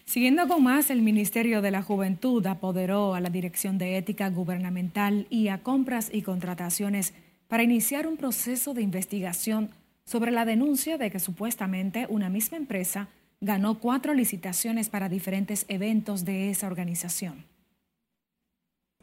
Siguiendo 0.06 0.48
con 0.48 0.64
más, 0.64 0.92
el 0.92 1.02
Ministerio 1.02 1.62
de 1.62 1.72
la 1.72 1.82
Juventud 1.82 2.46
apoderó 2.46 3.16
a 3.16 3.20
la 3.20 3.30
Dirección 3.30 3.78
de 3.80 3.98
Ética 3.98 4.30
Gubernamental 4.30 5.26
y 5.30 5.48
a 5.48 5.64
Compras 5.64 6.10
y 6.14 6.22
Contrataciones 6.22 7.14
para 7.48 7.64
iniciar 7.64 8.06
un 8.06 8.18
proceso 8.18 8.74
de 8.74 8.84
investigación 8.84 9.72
sobre 10.06 10.32
la 10.32 10.46
denuncia 10.46 11.00
de 11.00 11.10
que 11.10 11.20
supuestamente 11.20 12.06
una 12.10 12.30
misma 12.30 12.58
empresa 12.58 13.10
ganó 13.42 13.80
cuatro 13.80 14.14
licitaciones 14.14 14.90
para 14.90 15.10
diferentes 15.10 15.66
eventos 15.68 16.26
de 16.26 16.50
esa 16.50 16.68
organización. 16.68 17.46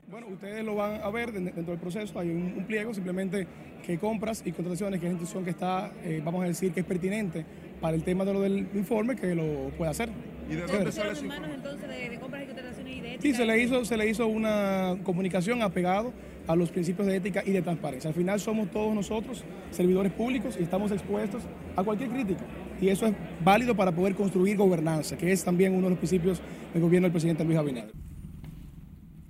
Bueno, 0.08 0.26
ustedes 0.26 0.62
lo 0.64 0.74
van 0.74 1.00
a 1.00 1.08
ver 1.10 1.32
dentro 1.32 1.62
del 1.62 1.78
proceso, 1.78 2.18
hay 2.18 2.28
un, 2.28 2.64
pliego 2.66 2.92
simplemente 2.92 3.46
que 3.82 3.98
compras 3.98 4.42
y 4.44 4.52
contrataciones, 4.52 5.00
que 5.00 5.06
es 5.06 5.12
la 5.12 5.14
institución 5.14 5.44
que 5.44 5.50
está, 5.50 5.90
eh, 6.04 6.20
vamos 6.22 6.44
a 6.44 6.48
decir, 6.48 6.72
que 6.72 6.80
es 6.80 6.86
pertinente 6.86 7.46
para 7.80 7.96
el 7.96 8.04
tema 8.04 8.24
de 8.24 8.32
lo 8.34 8.40
del 8.40 8.68
informe, 8.74 9.16
que 9.16 9.34
lo 9.34 9.70
pueda 9.70 9.90
hacer. 9.90 10.10
¿Y 10.50 10.54
de 10.54 10.66
dónde 10.66 10.92
sale 10.92 11.14
su 11.14 11.24
entonces 11.24 11.88
de, 11.88 12.18
compras 12.18 12.42
y 12.42 12.46
contrataciones 12.46 12.96
y 12.96 13.00
de 13.00 13.14
ética? 13.14 13.22
Sí, 13.22 13.34
se 13.34 13.46
le 13.46 13.62
hizo, 13.62 13.84
se 13.84 13.96
le 13.96 14.08
hizo 14.08 14.26
una 14.26 14.96
comunicación 15.02 15.62
apegado 15.62 16.12
a 16.46 16.56
los 16.56 16.70
principios 16.70 17.06
de 17.06 17.16
ética 17.16 17.42
y 17.46 17.52
de 17.52 17.62
transparencia. 17.62 18.08
Al 18.08 18.14
final 18.14 18.38
somos 18.40 18.70
todos 18.70 18.94
nosotros 18.94 19.44
servidores 19.70 20.12
públicos 20.12 20.56
y 20.58 20.64
estamos 20.64 20.92
expuestos 20.92 21.42
a 21.76 21.82
cualquier 21.82 22.10
crítica. 22.10 22.44
Y 22.82 22.88
eso 22.88 23.06
es 23.06 23.14
válido 23.44 23.76
para 23.76 23.92
poder 23.92 24.16
construir 24.16 24.56
gobernanza, 24.56 25.16
que 25.16 25.30
es 25.30 25.44
también 25.44 25.72
uno 25.72 25.84
de 25.84 25.90
los 25.90 25.98
principios 25.98 26.42
del 26.72 26.82
gobierno 26.82 27.06
del 27.06 27.12
presidente 27.12 27.44
Luis 27.44 27.56
Abinader. 27.56 27.92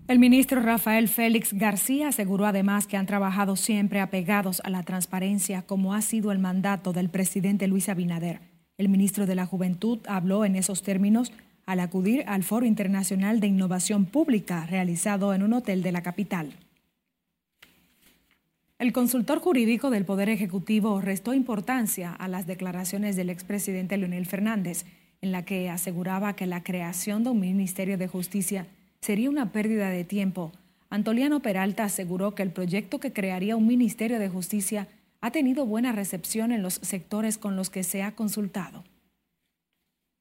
El 0.08 0.18
ministro 0.18 0.60
Rafael 0.62 1.06
Félix 1.06 1.52
García 1.52 2.08
aseguró 2.08 2.46
además 2.46 2.86
que 2.86 2.96
han 2.96 3.04
trabajado 3.04 3.56
siempre 3.56 4.00
apegados 4.00 4.62
a 4.64 4.70
la 4.70 4.82
transparencia, 4.82 5.62
como 5.62 5.92
ha 5.92 6.00
sido 6.00 6.32
el 6.32 6.38
mandato 6.38 6.94
del 6.94 7.10
presidente 7.10 7.68
Luis 7.68 7.90
Abinader. 7.90 8.40
El 8.78 8.88
ministro 8.88 9.26
de 9.26 9.34
la 9.34 9.44
Juventud 9.44 9.98
habló 10.08 10.46
en 10.46 10.56
esos 10.56 10.82
términos 10.82 11.30
al 11.66 11.80
acudir 11.80 12.24
al 12.26 12.44
Foro 12.44 12.64
Internacional 12.64 13.38
de 13.40 13.48
Innovación 13.48 14.06
Pública 14.06 14.66
realizado 14.66 15.34
en 15.34 15.42
un 15.42 15.52
hotel 15.52 15.82
de 15.82 15.92
la 15.92 16.02
capital. 16.02 16.54
El 18.82 18.92
consultor 18.92 19.38
jurídico 19.38 19.90
del 19.90 20.04
Poder 20.04 20.28
Ejecutivo 20.28 21.00
restó 21.00 21.34
importancia 21.34 22.12
a 22.12 22.26
las 22.26 22.48
declaraciones 22.48 23.14
del 23.14 23.30
expresidente 23.30 23.96
Leonel 23.96 24.26
Fernández, 24.26 24.86
en 25.20 25.30
la 25.30 25.44
que 25.44 25.70
aseguraba 25.70 26.34
que 26.34 26.48
la 26.48 26.64
creación 26.64 27.22
de 27.22 27.30
un 27.30 27.38
Ministerio 27.38 27.96
de 27.96 28.08
Justicia 28.08 28.66
sería 29.00 29.30
una 29.30 29.52
pérdida 29.52 29.88
de 29.88 30.02
tiempo. 30.02 30.50
Antoliano 30.90 31.38
Peralta 31.38 31.84
aseguró 31.84 32.34
que 32.34 32.42
el 32.42 32.50
proyecto 32.50 32.98
que 32.98 33.12
crearía 33.12 33.54
un 33.54 33.68
Ministerio 33.68 34.18
de 34.18 34.28
Justicia 34.28 34.88
ha 35.20 35.30
tenido 35.30 35.64
buena 35.64 35.92
recepción 35.92 36.50
en 36.50 36.64
los 36.64 36.74
sectores 36.82 37.38
con 37.38 37.54
los 37.54 37.70
que 37.70 37.84
se 37.84 38.02
ha 38.02 38.16
consultado. 38.16 38.82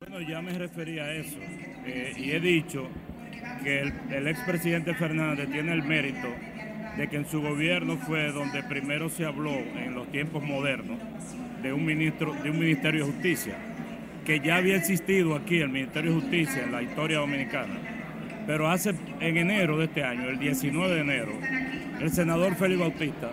Bueno, 0.02 0.22
ya 0.22 0.40
me 0.44 0.54
refería 0.54 1.06
a 1.06 1.14
eso 1.16 1.40
eh, 1.88 2.14
y 2.16 2.30
he 2.30 2.40
dicho 2.40 2.88
que 3.64 3.80
el, 3.80 3.94
el 4.12 4.28
expresidente 4.28 4.94
Fernández 4.94 5.50
tiene 5.50 5.74
el 5.74 5.82
mérito 5.82 6.28
de 6.98 7.08
que 7.08 7.18
en 7.18 7.26
su 7.26 7.42
gobierno 7.42 7.98
fue 7.98 8.32
donde 8.32 8.64
primero 8.64 9.10
se 9.10 9.26
habló 9.26 9.52
en 9.52 9.96
los 9.96 10.08
tiempos 10.12 10.44
modernos 10.44 11.00
de 11.62 11.74
un 11.74 11.86
ministro, 11.86 12.34
de 12.44 12.50
un 12.50 12.60
Ministerio 12.60 13.06
de 13.06 13.12
Justicia, 13.12 13.56
que 14.26 14.40
ya 14.40 14.58
había 14.58 14.76
existido 14.76 15.36
aquí 15.36 15.60
el 15.60 15.70
Ministerio 15.70 16.14
de 16.14 16.22
Justicia 16.22 16.64
en 16.64 16.72
la 16.72 16.82
historia 16.82 17.20
dominicana. 17.20 17.76
Pero 18.46 18.70
hace 18.70 18.94
en 19.20 19.38
enero 19.38 19.78
de 19.78 19.86
este 19.86 20.04
año, 20.04 20.30
el 20.30 20.40
19 20.40 20.96
de 20.96 21.02
enero, 21.02 21.32
el 22.00 22.10
senador 22.12 22.56
Félix 22.56 22.80
Bautista 22.80 23.32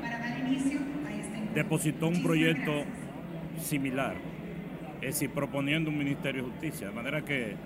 depositó 1.55 2.09
un 2.09 2.23
proyecto 2.23 2.85
similar, 3.61 4.15
es 5.01 5.15
decir, 5.15 5.31
proponiendo 5.31 5.91
un 5.91 5.99
Ministerio 5.99 6.45
de 6.45 6.51
Justicia, 6.51 6.89
de 6.89 6.95
manera 6.95 7.25
que 7.25 7.57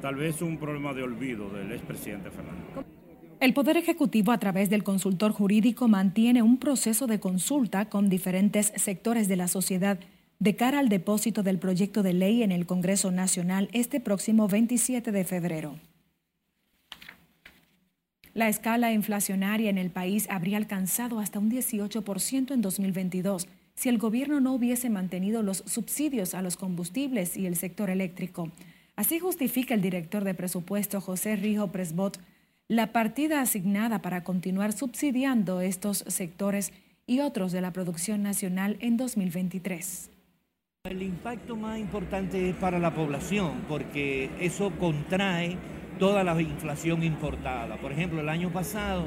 tal 0.00 0.14
vez 0.14 0.40
un 0.40 0.58
problema 0.58 0.94
de 0.94 1.02
olvido 1.02 1.50
del 1.50 1.72
expresidente 1.72 2.30
Fernández. 2.30 2.97
El 3.40 3.54
Poder 3.54 3.76
Ejecutivo, 3.76 4.32
a 4.32 4.38
través 4.38 4.68
del 4.68 4.82
consultor 4.82 5.30
jurídico, 5.30 5.86
mantiene 5.86 6.42
un 6.42 6.58
proceso 6.58 7.06
de 7.06 7.20
consulta 7.20 7.88
con 7.88 8.08
diferentes 8.08 8.72
sectores 8.74 9.28
de 9.28 9.36
la 9.36 9.46
sociedad 9.46 10.00
de 10.40 10.56
cara 10.56 10.80
al 10.80 10.88
depósito 10.88 11.44
del 11.44 11.60
proyecto 11.60 12.02
de 12.02 12.14
ley 12.14 12.42
en 12.42 12.50
el 12.50 12.66
Congreso 12.66 13.12
Nacional 13.12 13.68
este 13.72 14.00
próximo 14.00 14.48
27 14.48 15.12
de 15.12 15.24
febrero. 15.24 15.76
La 18.34 18.48
escala 18.48 18.92
inflacionaria 18.92 19.70
en 19.70 19.78
el 19.78 19.90
país 19.90 20.26
habría 20.30 20.56
alcanzado 20.56 21.20
hasta 21.20 21.38
un 21.38 21.48
18% 21.48 22.52
en 22.52 22.60
2022 22.60 23.46
si 23.76 23.88
el 23.88 23.98
gobierno 23.98 24.40
no 24.40 24.52
hubiese 24.52 24.90
mantenido 24.90 25.44
los 25.44 25.58
subsidios 25.58 26.34
a 26.34 26.42
los 26.42 26.56
combustibles 26.56 27.36
y 27.36 27.46
el 27.46 27.54
sector 27.54 27.88
eléctrico. 27.88 28.50
Así 28.96 29.20
justifica 29.20 29.74
el 29.74 29.82
director 29.82 30.24
de 30.24 30.34
presupuesto 30.34 31.00
José 31.00 31.36
Rijo 31.36 31.68
Presbot 31.68 32.18
la 32.68 32.92
partida 32.92 33.40
asignada 33.40 34.02
para 34.02 34.22
continuar 34.22 34.74
subsidiando 34.74 35.62
estos 35.62 36.04
sectores 36.06 36.72
y 37.06 37.20
otros 37.20 37.50
de 37.50 37.62
la 37.62 37.72
producción 37.72 38.22
nacional 38.22 38.76
en 38.80 38.98
2023. 38.98 40.10
El 40.84 41.02
impacto 41.02 41.56
más 41.56 41.78
importante 41.78 42.50
es 42.50 42.54
para 42.56 42.78
la 42.78 42.94
población 42.94 43.62
porque 43.68 44.30
eso 44.38 44.70
contrae 44.78 45.56
toda 45.98 46.22
la 46.22 46.40
inflación 46.40 47.02
importada. 47.02 47.76
Por 47.78 47.92
ejemplo, 47.92 48.20
el 48.20 48.28
año 48.28 48.52
pasado 48.52 49.06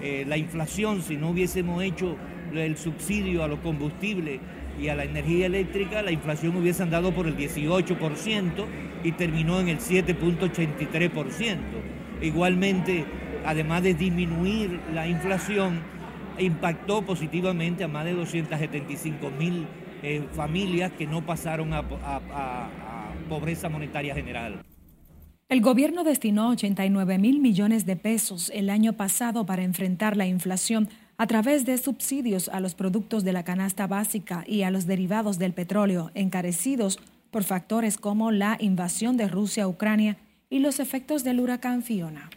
eh, 0.00 0.24
la 0.26 0.38
inflación, 0.38 1.02
si 1.02 1.16
no 1.16 1.30
hubiésemos 1.30 1.82
hecho 1.82 2.16
el 2.54 2.76
subsidio 2.78 3.44
a 3.44 3.48
los 3.48 3.60
combustibles 3.60 4.40
y 4.80 4.88
a 4.88 4.94
la 4.94 5.04
energía 5.04 5.46
eléctrica, 5.46 6.02
la 6.02 6.10
inflación 6.10 6.56
hubiese 6.56 6.82
andado 6.82 7.12
por 7.12 7.26
el 7.26 7.36
18% 7.36 8.64
y 9.04 9.12
terminó 9.12 9.60
en 9.60 9.68
el 9.68 9.78
7.83%. 9.78 11.93
Igualmente, 12.24 13.04
además 13.44 13.82
de 13.82 13.92
disminuir 13.92 14.80
la 14.94 15.06
inflación, 15.06 15.82
impactó 16.38 17.02
positivamente 17.02 17.84
a 17.84 17.88
más 17.88 18.06
de 18.06 18.14
275 18.14 19.30
mil 19.38 19.66
eh, 20.02 20.26
familias 20.32 20.90
que 20.92 21.06
no 21.06 21.26
pasaron 21.26 21.74
a, 21.74 21.84
pobreza 23.28 23.68
monetaria 23.68 24.14
general. 24.14 24.62
El 25.50 25.60
gobierno 25.60 26.02
destinó 26.02 26.48
89 26.50 27.18
mil 27.18 27.40
millones 27.40 27.84
de 27.84 27.96
pesos 27.96 28.50
el 28.54 28.70
año 28.70 28.94
pasado 28.94 29.44
para 29.44 29.62
enfrentar 29.62 30.16
la 30.16 30.26
inflación 30.26 30.88
a 31.18 31.26
través 31.26 31.66
de 31.66 31.76
subsidios 31.76 32.48
a 32.48 32.60
los 32.60 32.74
productos 32.74 33.22
de 33.24 33.32
la 33.32 33.44
canasta 33.44 33.86
básica 33.86 34.44
y 34.46 34.62
a 34.62 34.70
los 34.70 34.86
derivados 34.86 35.38
del 35.38 35.52
petróleo, 35.52 36.10
encarecidos 36.14 36.98
por 37.30 37.44
factores 37.44 37.98
como 37.98 38.30
la 38.30 38.56
invasión 38.60 39.18
de 39.18 39.28
Rusia 39.28 39.64
a 39.64 39.68
Ucrania 39.68 40.16
y 40.50 40.58
los 40.58 40.80
efectos 40.80 41.24
del 41.24 41.40
huracán 41.40 41.82
Fiona. 41.82 42.30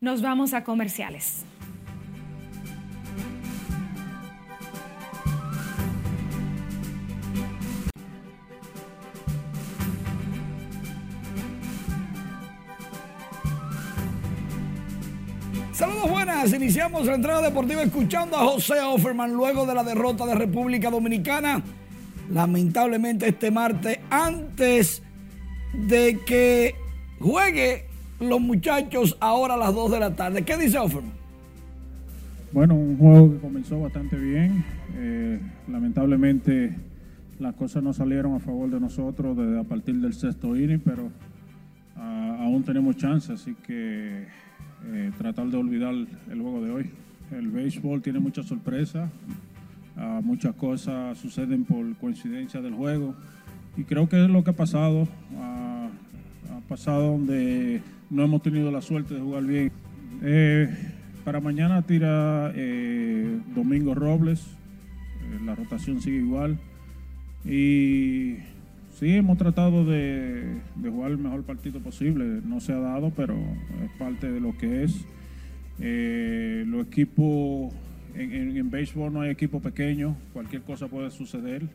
Nos 0.00 0.20
vamos 0.20 0.52
a 0.52 0.64
comerciales. 0.64 1.44
Saludos 15.72 16.10
buenas, 16.10 16.52
iniciamos 16.52 17.06
la 17.06 17.14
entrada 17.14 17.42
deportiva 17.42 17.82
escuchando 17.82 18.36
a 18.36 18.44
José 18.44 18.80
Offerman 18.80 19.32
luego 19.32 19.66
de 19.66 19.74
la 19.74 19.82
derrota 19.82 20.26
de 20.26 20.34
República 20.34 20.90
Dominicana. 20.90 21.62
Lamentablemente 22.30 23.28
este 23.28 23.50
martes 23.50 23.98
antes 24.10 25.02
de 25.72 26.18
que 26.26 26.74
juegue 27.18 27.86
los 28.20 28.40
muchachos 28.40 29.16
ahora 29.20 29.54
a 29.54 29.56
las 29.56 29.74
2 29.74 29.90
de 29.90 30.00
la 30.00 30.14
tarde. 30.14 30.42
¿Qué 30.42 30.56
dice 30.56 30.78
Offerman? 30.78 31.12
Bueno, 32.52 32.74
un 32.74 32.98
juego 32.98 33.32
que 33.32 33.38
comenzó 33.38 33.80
bastante 33.80 34.16
bien. 34.16 34.64
Eh, 34.96 35.40
lamentablemente 35.68 36.76
las 37.38 37.54
cosas 37.54 37.82
no 37.82 37.92
salieron 37.92 38.34
a 38.34 38.40
favor 38.40 38.70
de 38.70 38.78
nosotros 38.78 39.36
desde 39.36 39.58
a 39.58 39.64
partir 39.64 39.96
del 39.96 40.12
sexto 40.12 40.54
inning, 40.54 40.80
pero 40.80 41.10
ah, 41.96 42.38
aún 42.40 42.62
tenemos 42.62 42.96
chance, 42.96 43.32
así 43.32 43.54
que 43.66 44.26
eh, 44.84 45.10
tratar 45.18 45.48
de 45.48 45.56
olvidar 45.56 45.94
el 45.94 46.40
juego 46.40 46.62
de 46.62 46.70
hoy. 46.70 46.90
El 47.30 47.48
béisbol 47.48 48.02
tiene 48.02 48.20
muchas 48.20 48.46
sorpresas, 48.46 49.10
ah, 49.96 50.20
muchas 50.22 50.54
cosas 50.54 51.16
suceden 51.18 51.64
por 51.64 51.96
coincidencia 51.96 52.60
del 52.60 52.74
juego 52.74 53.14
y 53.76 53.84
creo 53.84 54.08
que 54.08 54.22
es 54.22 54.30
lo 54.30 54.44
que 54.44 54.50
ha 54.50 54.56
pasado. 54.56 55.08
Ah, 55.36 55.61
pasado 56.72 57.12
donde 57.12 57.82
no 58.08 58.24
hemos 58.24 58.40
tenido 58.40 58.70
la 58.70 58.80
suerte 58.80 59.12
de 59.12 59.20
jugar 59.20 59.44
bien. 59.44 59.70
Eh, 60.22 60.74
para 61.22 61.38
mañana 61.38 61.82
tira 61.82 62.50
eh, 62.54 63.40
Domingo 63.54 63.94
Robles, 63.94 64.42
la 65.44 65.54
rotación 65.54 66.00
sigue 66.00 66.16
igual. 66.16 66.58
Y 67.44 68.36
sí, 68.98 69.16
hemos 69.16 69.36
tratado 69.36 69.84
de, 69.84 70.62
jugar 70.82 71.10
el 71.10 71.18
mejor 71.18 71.42
partido 71.42 71.78
posible. 71.80 72.40
No 72.42 72.58
se 72.60 72.72
ha 72.72 72.78
dado, 72.78 73.12
pero 73.14 73.34
es 73.34 73.90
parte 73.98 74.32
de 74.32 74.40
lo 74.40 74.56
que 74.56 74.84
es. 74.84 75.04
Eh, 75.78 76.64
los 76.66 76.86
equipos, 76.86 77.70
en, 78.14 78.70
béisbol 78.70 79.12
no 79.12 79.20
hay 79.20 79.28
equipo 79.28 79.60
pequeño, 79.60 80.16
cualquier 80.32 80.62
cosa 80.62 80.88
puede 80.88 81.10
suceder. 81.10 81.68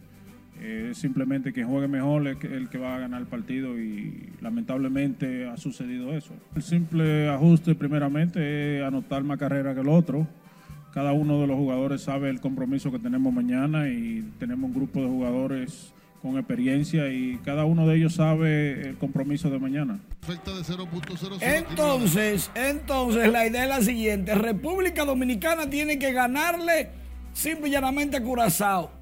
Eh, 0.59 0.89
es 0.91 0.97
simplemente 0.97 1.53
que 1.53 1.63
juegue 1.63 1.87
mejor 1.87 2.27
es 2.27 2.37
el 2.43 2.69
que 2.69 2.77
va 2.77 2.95
a 2.95 2.99
ganar 2.99 3.21
el 3.21 3.27
partido 3.27 3.79
y 3.79 4.29
lamentablemente 4.41 5.47
ha 5.47 5.57
sucedido 5.57 6.13
eso. 6.13 6.33
El 6.55 6.63
simple 6.63 7.29
ajuste 7.29 7.75
primeramente 7.75 8.79
es 8.79 8.83
anotar 8.83 9.23
más 9.23 9.37
carrera 9.37 9.73
que 9.73 9.81
el 9.81 9.89
otro 9.89 10.27
cada 10.97 11.13
uno 11.13 11.39
de 11.39 11.45
los 11.45 11.57
jugadores 11.57 12.01
sabe 12.01 12.27
el 12.31 12.41
compromiso 12.41 12.91
que 12.91 12.97
tenemos 12.97 13.31
mañana 13.31 13.87
y 13.87 14.23
tenemos 14.39 14.69
un 14.69 14.73
grupo 14.73 14.99
de 14.99 15.05
jugadores 15.05 15.93
con 16.23 16.39
experiencia 16.39 17.07
y 17.09 17.39
cada 17.45 17.65
uno 17.65 17.87
de 17.87 17.97
ellos 17.97 18.15
sabe 18.15 18.81
el 18.81 18.97
compromiso 18.97 19.51
de 19.51 19.59
mañana. 19.59 19.99
Entonces, 21.39 22.49
entonces 22.55 23.31
la 23.31 23.45
idea 23.45 23.63
es 23.65 23.69
la 23.69 23.81
siguiente, 23.83 24.33
República 24.33 25.05
Dominicana 25.05 25.69
tiene 25.69 25.99
que 25.99 26.11
ganarle 26.11 26.89
simple 27.31 27.69
y 27.69 27.73
llanamente 27.73 28.17
a 28.17 28.23
Curazao. 28.23 28.96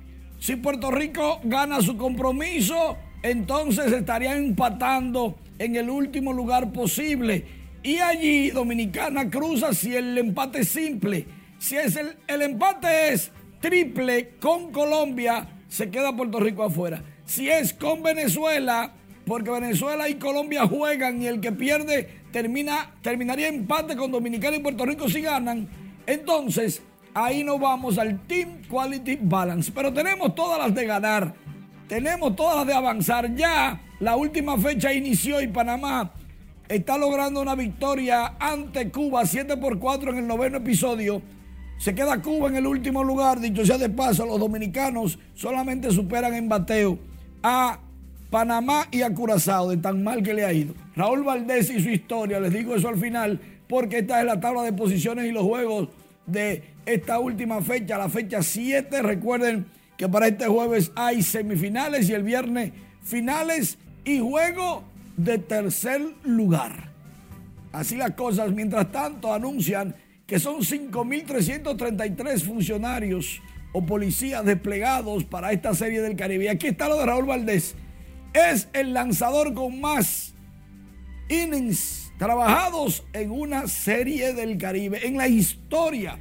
Si 0.45 0.57
Puerto 0.57 0.91
Rico 0.91 1.39
gana 1.43 1.81
su 1.81 1.97
compromiso, 1.97 2.97
entonces 3.23 3.91
estaría 3.91 4.35
empatando 4.35 5.35
en 5.57 5.75
el 5.75 5.89
último 5.89 6.33
lugar 6.33 6.71
posible. 6.71 7.45
Y 7.81 7.97
allí 7.97 8.51
Dominicana 8.51 9.29
cruza 9.29 9.73
si 9.73 9.95
el 9.95 10.15
empate 10.17 10.59
es 10.59 10.69
simple 10.69 11.25
si 11.57 11.77
es 11.77 11.95
el, 11.95 12.15
el 12.27 12.43
empate 12.43 13.13
es 13.13 13.31
triple 13.59 14.35
con 14.39 14.71
Colombia, 14.71 15.47
se 15.67 15.89
queda 15.89 16.15
Puerto 16.15 16.39
Rico 16.39 16.61
afuera. 16.61 17.01
Si 17.25 17.49
es 17.49 17.73
con 17.73 18.03
Venezuela, 18.03 18.93
porque 19.25 19.49
Venezuela 19.49 20.07
y 20.07 20.15
Colombia 20.15 20.67
juegan 20.67 21.23
y 21.23 21.25
el 21.25 21.41
que 21.41 21.51
pierde 21.51 22.07
termina, 22.31 22.91
terminaría 23.01 23.47
empate 23.47 23.95
con 23.95 24.11
Dominicana 24.11 24.57
y 24.57 24.59
Puerto 24.59 24.85
Rico 24.85 25.09
si 25.09 25.21
ganan. 25.21 25.67
Entonces, 26.05 26.83
ahí 27.15 27.43
nos 27.43 27.59
vamos 27.59 27.97
al 27.97 28.19
Team 28.27 28.61
Quality 28.69 29.17
Balance. 29.21 29.71
Pero 29.73 29.91
tenemos 29.91 30.35
todas 30.35 30.59
las 30.59 30.75
de 30.75 30.85
ganar. 30.85 31.33
Tenemos 31.87 32.35
todas 32.35 32.57
las 32.57 32.67
de 32.67 32.73
avanzar. 32.73 33.33
Ya 33.33 33.81
la 33.99 34.15
última 34.15 34.57
fecha 34.57 34.93
inició 34.93 35.41
y 35.41 35.47
Panamá 35.47 36.11
está 36.67 36.97
logrando 36.97 37.41
una 37.41 37.55
victoria 37.55 38.35
ante 38.39 38.91
Cuba 38.91 39.25
7 39.25 39.57
por 39.57 39.79
4 39.79 40.11
en 40.11 40.17
el 40.19 40.27
noveno 40.27 40.57
episodio. 40.57 41.21
Se 41.77 41.95
queda 41.95 42.21
Cuba 42.21 42.49
en 42.49 42.57
el 42.57 42.67
último 42.67 43.03
lugar. 43.03 43.39
Dicho 43.39 43.65
sea 43.65 43.77
de 43.77 43.89
paso, 43.89 44.25
los 44.25 44.39
dominicanos 44.39 45.17
solamente 45.33 45.91
superan 45.91 46.33
en 46.33 46.49
bateo 46.49 46.99
a 47.41 47.79
Panamá 48.29 48.87
y 48.91 49.01
a 49.01 49.13
Curazao 49.13 49.69
de 49.69 49.77
tan 49.77 50.03
mal 50.03 50.21
que 50.21 50.33
le 50.33 50.43
ha 50.43 50.51
ido. 50.51 50.73
Raúl 50.95 51.23
Valdés 51.23 51.69
y 51.69 51.81
su 51.81 51.89
historia, 51.89 52.39
les 52.39 52.51
digo 52.51 52.75
eso 52.75 52.89
al 52.89 52.97
final, 52.97 53.39
porque 53.69 53.99
esta 53.99 54.19
es 54.19 54.25
la 54.25 54.39
tabla 54.39 54.63
de 54.63 54.73
posiciones 54.73 55.25
y 55.25 55.31
los 55.31 55.43
juegos 55.43 55.89
de 56.25 56.74
esta 56.85 57.19
última 57.19 57.61
fecha, 57.61 57.97
la 57.97 58.09
fecha 58.09 58.41
7. 58.41 59.01
Recuerden 59.01 59.65
que 59.97 60.07
para 60.09 60.27
este 60.27 60.47
jueves 60.47 60.91
hay 60.95 61.23
semifinales 61.23 62.09
y 62.09 62.13
el 62.13 62.23
viernes 62.23 62.71
finales 63.01 63.77
y 64.03 64.19
juego 64.19 64.83
de 65.17 65.37
tercer 65.37 66.01
lugar. 66.23 66.91
Así 67.71 67.95
las 67.95 68.11
cosas, 68.11 68.51
mientras 68.51 68.91
tanto 68.91 69.33
anuncian 69.33 69.95
que 70.25 70.39
son 70.39 70.61
5.333 70.61 72.41
funcionarios 72.41 73.41
o 73.73 73.85
policías 73.85 74.43
desplegados 74.45 75.25
para 75.25 75.51
esta 75.51 75.73
serie 75.73 76.01
del 76.01 76.15
Caribe. 76.15 76.49
aquí 76.49 76.67
está 76.67 76.87
lo 76.87 76.97
de 76.97 77.05
Raúl 77.05 77.25
Valdés. 77.25 77.75
Es 78.33 78.69
el 78.73 78.93
lanzador 78.93 79.53
con 79.53 79.79
más 79.79 80.33
innings 81.29 82.11
trabajados 82.17 83.03
en 83.13 83.31
una 83.31 83.67
serie 83.67 84.33
del 84.33 84.57
Caribe, 84.57 85.05
en 85.05 85.17
la 85.17 85.27
historia. 85.27 86.19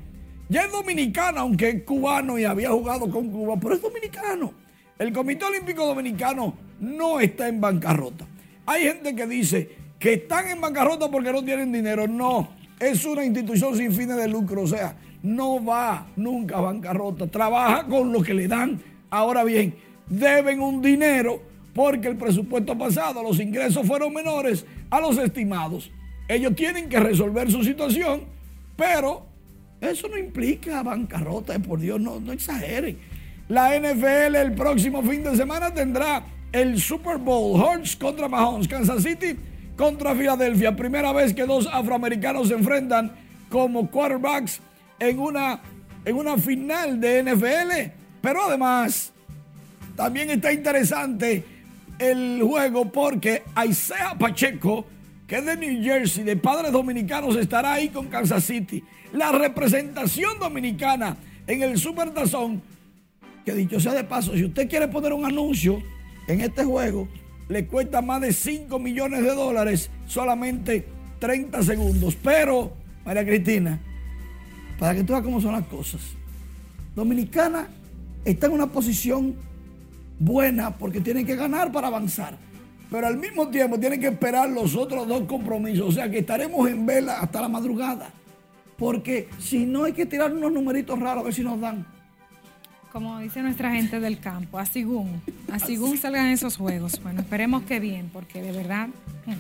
Ya 0.49 0.65
es 0.65 0.73
dominicano, 0.73 1.41
aunque 1.41 1.69
es 1.71 1.83
cubano 1.85 2.39
y 2.39 2.45
había 2.45 2.71
jugado 2.71 3.11
con 3.11 3.31
Cuba, 3.31 3.57
pero 3.61 3.75
es 3.75 3.83
dominicano. 3.83 4.53
El 4.99 5.13
Comité 5.13 5.47
Olímpico 5.47 5.87
Dominicano 5.87 6.55
no 6.81 7.19
está 7.19 7.49
en 7.49 7.61
bancarrota. 7.61 8.27
Hay 8.67 8.83
gente 8.83 9.15
que 9.15 9.27
dice 9.27 9.71
que 9.99 10.15
están 10.15 10.49
en 10.49 10.61
bancarrota 10.61 11.11
porque 11.11 11.33
no 11.33 11.43
tienen 11.43 11.73
dinero. 11.73 12.07
No, 12.07 12.51
es 12.79 13.05
una 13.05 13.25
institución 13.25 13.77
sin 13.77 13.93
fines 13.93 14.17
de 14.17 14.29
lucro, 14.29 14.63
o 14.63 14.67
sea, 14.67 14.97
no 15.23 15.65
va 15.65 16.07
nunca 16.17 16.59
a 16.59 16.61
bancarrota, 16.61 17.27
trabaja 17.27 17.87
con 17.87 18.13
lo 18.13 18.23
que 18.23 18.35
le 18.35 18.47
dan. 18.47 18.81
Ahora 19.09 19.45
bien, 19.45 19.75
deben 20.07 20.61
un 20.61 20.83
dinero 20.83 21.41
porque 21.75 22.09
el 22.09 22.17
presupuesto 22.17 22.77
pasado, 22.77 23.23
los 23.23 23.41
ingresos 23.41 23.87
fueron 23.87 24.13
menores 24.13 24.67
a 24.91 25.01
los 25.01 25.17
estimados. 25.19 25.91
Ellos 26.29 26.55
tienen 26.55 26.89
que 26.89 27.01
resolver 27.01 27.51
su 27.51 27.65
situación, 27.65 28.25
pero 28.77 29.34
eso 29.91 30.09
no 30.09 30.19
implica 30.19 30.83
bancarrota, 30.83 31.59
por 31.59 31.81
Dios, 31.81 32.01
no, 32.01 32.21
no 32.21 32.33
exageren. 32.33 32.99
La 33.49 33.79
NFL 33.79 34.37
el 34.37 34.53
próximo 34.55 35.03
fin 35.03 35.23
de 35.23 35.37
semana 35.37 35.73
tendrá 35.73 36.25
el 36.53 36.81
Super 36.81 37.19
Bowl, 37.19 37.61
Hurts 37.61 37.97
contra 37.97 38.29
Mahomes, 38.29 38.69
Kansas 38.69 39.03
City 39.03 39.37
contra 39.77 40.15
Filadelfia. 40.15 40.75
Primera 40.75 41.13
vez 41.13 41.35
que 41.35 41.45
dos 41.45 41.69
afroamericanos 41.71 42.49
se 42.49 42.55
enfrentan 42.55 43.13
como 43.51 43.91
quarterbacks 43.91 44.61
en 44.99 45.19
una, 45.19 45.61
en 46.05 46.17
una 46.17 46.39
final 46.39 47.01
de 47.01 47.23
NFL. 47.23 47.91
Pero 48.21 48.45
además, 48.45 49.13
también 49.97 50.31
está 50.31 50.53
interesante 50.53 51.45
el 51.99 52.41
juego 52.43 52.91
porque 52.91 53.43
Isaiah 53.69 54.17
Pacheco, 54.19 54.87
que 55.27 55.37
es 55.37 55.45
de 55.45 55.57
New 55.57 55.83
Jersey, 55.83 56.25
de 56.25 56.37
padres 56.37 56.73
dominicanos, 56.73 57.37
estará 57.37 57.75
ahí 57.75 57.89
con 57.89 58.07
Kansas 58.07 58.45
City. 58.45 58.83
La 59.15 59.31
representación 59.31 60.41
dominicana 60.41 61.17
en 61.47 61.63
el 61.63 61.79
Super 61.79 62.11
Tazón, 62.11 62.61
que 63.45 63.55
dicho 63.55 63.79
sea 63.79 63.93
de 63.93 64.03
paso, 64.03 64.35
si 64.35 64.45
usted 64.45 64.69
quiere 64.69 64.89
poner 64.89 65.13
un 65.13 65.25
anuncio 65.25 65.81
en 66.27 66.41
este 66.41 66.65
juego, 66.65 67.07
le 67.49 67.65
cuesta 67.69 68.03
más 68.03 68.21
de 68.23 68.33
5 68.33 68.77
millones 68.81 69.23
de 69.23 69.33
dólares 69.33 69.89
solamente 70.09 70.85
30 71.21 71.63
segundos. 71.63 72.17
Pero, 72.21 72.73
María 73.05 73.25
Cristina, 73.25 73.79
para 74.81 74.97
que 74.97 75.05
tú 75.05 75.13
veas 75.13 75.23
cómo 75.23 75.41
son 75.41 75.53
las 75.53 75.67
cosas, 75.67 76.01
Dominicana 76.97 77.69
está 78.25 78.49
en 78.49 78.53
una 78.55 78.67
posición 78.67 79.37
buena 80.19 80.77
porque 80.77 81.01
tiene 81.01 81.25
que 81.25 81.37
ganar 81.37 81.71
para 81.71 81.87
avanzar. 81.87 82.37
Pero 82.91 83.07
al 83.07 83.17
mismo 83.17 83.49
tiempo 83.49 83.79
tiene 83.79 84.01
que 84.01 84.09
esperar 84.09 84.51
los 84.51 84.75
otros 84.75 85.07
dos 85.07 85.23
compromisos. 85.29 85.89
O 85.89 85.93
sea 85.93 86.11
que 86.11 86.19
estaremos 86.19 86.69
en 86.69 86.85
vela 86.85 87.21
hasta 87.21 87.41
la 87.41 87.49
madrugada. 87.49 88.11
Porque 88.77 89.29
si 89.39 89.67
no 89.67 89.85
hay 89.85 89.93
que 89.93 90.07
tirar 90.07 90.33
unos 90.33 90.53
numeritos 90.53 90.99
raros 90.99 91.23
a 91.23 91.25
ver 91.25 91.35
si 91.35 91.43
nos 91.43 91.61
dan 91.61 91.87
como 92.95 93.19
dice 93.19 93.43
nuestra 93.43 93.73
gente 93.73 93.99
del 93.99 94.21
campo, 94.21 94.57
a 94.57 94.67
según, 94.67 95.21
a 95.51 95.59
según 95.59 95.99
salgan 95.99 96.29
esos 96.29 96.57
juegos. 96.57 97.03
Bueno, 97.03 97.23
esperemos 97.23 97.65
que 97.65 97.81
bien, 97.81 98.09
porque 98.13 98.41
de 98.41 98.53
verdad. 98.53 98.87
Hmm. 99.27 99.35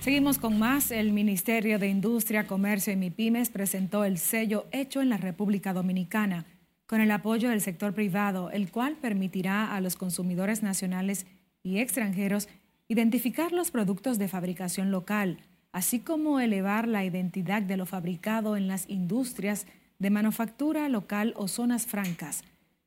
Seguimos 0.00 0.38
con 0.38 0.58
más. 0.58 0.90
El 0.90 1.12
Ministerio 1.12 1.78
de 1.78 1.88
Industria, 1.88 2.46
Comercio 2.46 2.94
y 2.94 2.96
MIPIMES 2.96 3.50
presentó 3.50 4.06
el 4.06 4.16
sello 4.16 4.64
hecho 4.72 5.02
en 5.02 5.10
la 5.10 5.18
República 5.18 5.74
Dominicana 5.74 6.46
con 6.86 7.02
el 7.02 7.10
apoyo 7.10 7.50
del 7.50 7.60
sector 7.60 7.92
privado, 7.92 8.50
el 8.50 8.70
cual 8.70 8.96
permitirá 8.96 9.76
a 9.76 9.80
los 9.82 9.96
consumidores 9.96 10.62
nacionales 10.62 11.26
y 11.62 11.80
extranjeros 11.80 12.48
identificar 12.88 13.52
los 13.52 13.70
productos 13.70 14.16
de 14.16 14.28
fabricación 14.28 14.90
local, 14.90 15.40
así 15.76 16.00
como 16.00 16.40
elevar 16.40 16.88
la 16.88 17.04
identidad 17.04 17.60
de 17.60 17.76
lo 17.76 17.84
fabricado 17.84 18.56
en 18.56 18.66
las 18.66 18.88
industrias 18.88 19.66
de 19.98 20.08
manufactura 20.08 20.88
local 20.88 21.34
o 21.36 21.48
zonas 21.48 21.84
francas. 21.84 22.44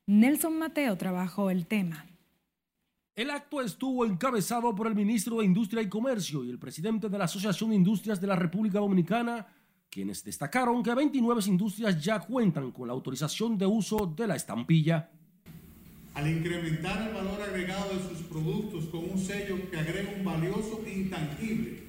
Nelson 0.07 0.57
Mateo 0.57 0.97
trabajó 0.97 1.51
el 1.51 1.67
tema. 1.67 2.07
El 3.15 3.29
acto 3.29 3.61
estuvo 3.61 4.07
encabezado 4.07 4.73
por 4.73 4.87
el 4.87 4.95
ministro 4.95 5.37
de 5.37 5.45
Industria 5.45 5.83
y 5.83 5.87
Comercio 5.87 6.43
y 6.43 6.49
el 6.49 6.57
presidente 6.57 7.09
de 7.09 7.17
la 7.19 7.25
Asociación 7.25 7.69
de 7.69 7.75
Industrias 7.75 8.19
de 8.19 8.25
la 8.25 8.35
República 8.35 8.79
Dominicana, 8.79 9.45
quienes 9.87 10.23
destacaron 10.23 10.81
que 10.81 10.95
29 10.95 11.41
industrias 11.45 12.03
ya 12.03 12.19
cuentan 12.19 12.71
con 12.71 12.87
la 12.87 12.93
autorización 12.93 13.55
de 13.55 13.67
uso 13.67 14.07
de 14.17 14.25
la 14.25 14.35
estampilla. 14.35 15.11
Al 16.15 16.27
incrementar 16.27 17.07
el 17.07 17.13
valor 17.13 17.39
agregado 17.39 17.93
de 17.93 18.09
sus 18.09 18.25
productos 18.25 18.85
con 18.85 19.11
un 19.11 19.19
sello 19.19 19.69
que 19.69 19.77
agrega 19.77 20.11
un 20.17 20.25
valioso 20.25 20.81
intangible, 20.91 21.88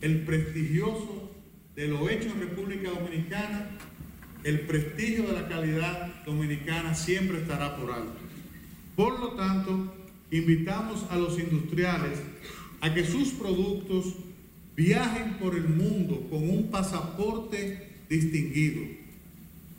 el 0.00 0.20
prestigioso 0.24 1.30
de 1.74 1.88
lo 1.88 2.08
hecho 2.08 2.30
en 2.30 2.40
República 2.40 2.90
Dominicana, 2.90 3.68
el 4.44 4.60
prestigio 4.60 5.24
de 5.24 5.32
la 5.32 5.48
calidad 5.48 6.24
dominicana 6.24 6.94
siempre 6.94 7.38
estará 7.38 7.76
por 7.76 7.90
alto. 7.90 8.14
Por 8.94 9.18
lo 9.18 9.30
tanto, 9.32 9.94
invitamos 10.30 11.04
a 11.10 11.16
los 11.16 11.38
industriales 11.38 12.18
a 12.80 12.92
que 12.94 13.04
sus 13.04 13.30
productos 13.30 14.14
viajen 14.76 15.34
por 15.34 15.54
el 15.54 15.68
mundo 15.68 16.26
con 16.30 16.48
un 16.48 16.70
pasaporte 16.70 18.04
distinguido, 18.08 18.82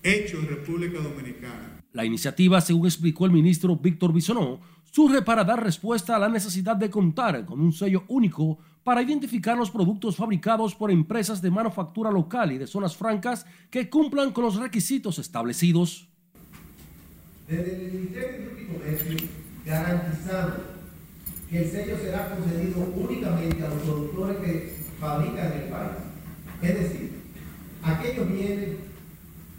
hecho 0.04 0.40
en 0.40 0.48
República 0.48 1.00
Dominicana. 1.00 1.82
La 1.94 2.06
iniciativa, 2.06 2.60
según 2.62 2.88
explicó 2.88 3.26
el 3.26 3.32
ministro 3.32 3.76
Víctor 3.76 4.14
Bisonó, 4.14 4.60
surge 4.92 5.22
para 5.22 5.44
dar 5.44 5.64
respuesta 5.64 6.16
a 6.16 6.20
la 6.20 6.30
necesidad 6.30 6.76
de 6.76 6.90
contar 6.90 7.46
con 7.46 7.60
un 7.60 7.72
sello 7.72 8.04
único 8.08 8.60
para 8.88 9.02
identificar 9.02 9.58
los 9.58 9.70
productos 9.70 10.16
fabricados 10.16 10.74
por 10.74 10.90
empresas 10.90 11.42
de 11.42 11.52
manufactura 11.52 12.10
local 12.10 12.54
y 12.54 12.58
de 12.58 12.66
zonas 12.66 12.96
francas 12.96 13.46
que 13.70 13.90
cumplan 13.90 14.32
con 14.32 14.46
los 14.46 14.56
requisitos 14.56 15.20
establecidos. 15.20 16.08
Desde 17.50 17.86
el 17.86 17.92
Ministerio 17.92 18.56
de 18.56 18.66
Comercio 18.66 19.30
garantizando 19.66 20.56
que 21.50 21.64
el 21.64 21.70
sello 21.70 21.98
será 21.98 22.30
concedido 22.30 22.80
únicamente 22.96 23.62
a 23.62 23.68
los 23.68 23.82
productores 23.82 24.38
que 24.38 24.78
fabrican 25.02 25.52
en 25.52 25.60
el 25.64 25.68
país. 25.68 25.92
Es 26.62 26.80
decir, 26.80 27.12
aquellos 27.84 28.32
bienes 28.32 28.70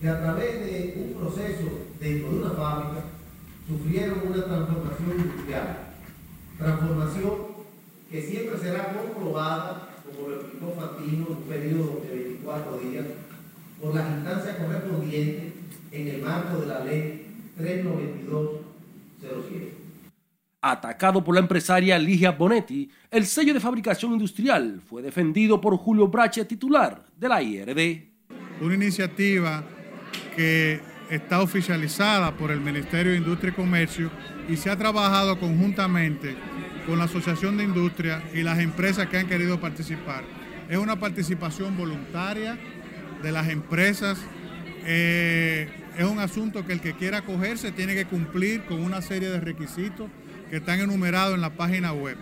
que 0.01 0.09
a 0.09 0.23
través 0.23 0.64
de 0.64 1.05
un 1.05 1.21
proceso 1.21 1.69
dentro 2.01 2.31
de 2.31 2.38
una 2.38 2.51
fábrica 2.53 3.05
sufrieron 3.69 4.21
una 4.27 4.43
transformación 4.43 5.21
industrial. 5.21 5.79
Transformación 6.57 7.47
que 8.11 8.23
siempre 8.23 8.59
será 8.59 8.94
comprobada, 8.94 9.90
como 10.05 10.29
lo 10.29 10.37
explicó 10.37 10.73
Fantino, 10.73 11.27
en 11.27 11.33
un 11.33 11.42
periodo 11.42 12.01
de 12.05 12.14
24 12.14 12.79
días, 12.79 13.05
por 13.81 13.94
las 13.94 14.11
instancias 14.11 14.57
correspondientes 14.57 15.53
en 15.92 16.09
el 16.09 16.23
marco 16.23 16.61
de 16.61 16.66
la 16.66 16.85
ley 16.85 17.27
39207. 17.57 19.75
Atacado 20.61 21.23
por 21.23 21.35
la 21.35 21.40
empresaria 21.40 21.97
Ligia 21.99 22.33
Bonetti, 22.33 22.90
el 23.11 23.27
sello 23.27 23.55
de 23.55 23.61
fabricación 23.61 24.12
industrial 24.12 24.81
fue 24.85 25.03
defendido 25.03 25.61
por 25.61 25.77
Julio 25.77 26.09
Brache, 26.09 26.44
titular 26.47 27.05
de 27.16 27.29
la 27.29 27.40
IRD. 27.42 28.09
Una 28.61 28.75
iniciativa 28.75 29.62
que 30.35 30.81
está 31.11 31.42
oficializada 31.42 32.37
por 32.37 32.51
el 32.51 32.61
Ministerio 32.61 33.12
de 33.12 33.18
Industria 33.18 33.53
y 33.53 33.55
Comercio 33.55 34.11
y 34.49 34.57
se 34.57 34.68
ha 34.68 34.77
trabajado 34.77 35.38
conjuntamente 35.38 36.35
con 36.88 36.98
la 36.98 37.05
Asociación 37.05 37.59
de 37.59 37.64
Industria 37.64 38.22
y 38.33 38.42
las 38.42 38.59
empresas 38.61 39.09
que 39.09 39.18
han 39.18 39.29
querido 39.29 39.61
participar. 39.61 40.24
Es 40.70 40.79
una 40.79 40.98
participación 40.98 41.77
voluntaria 41.77 42.59
de 43.22 43.31
las 43.31 43.48
empresas. 43.51 44.18
Eh, 44.87 45.68
es 45.98 46.05
un 46.07 46.18
asunto 46.18 46.64
que 46.64 46.72
el 46.72 46.81
que 46.81 46.94
quiera 46.94 47.18
acogerse 47.18 47.72
tiene 47.72 47.94
que 47.94 48.07
cumplir 48.07 48.64
con 48.64 48.81
una 48.81 49.03
serie 49.03 49.29
de 49.29 49.38
requisitos 49.38 50.09
que 50.48 50.57
están 50.57 50.81
enumerados 50.81 51.35
en 51.35 51.42
la 51.42 51.51
página 51.51 51.92
web. 51.92 52.16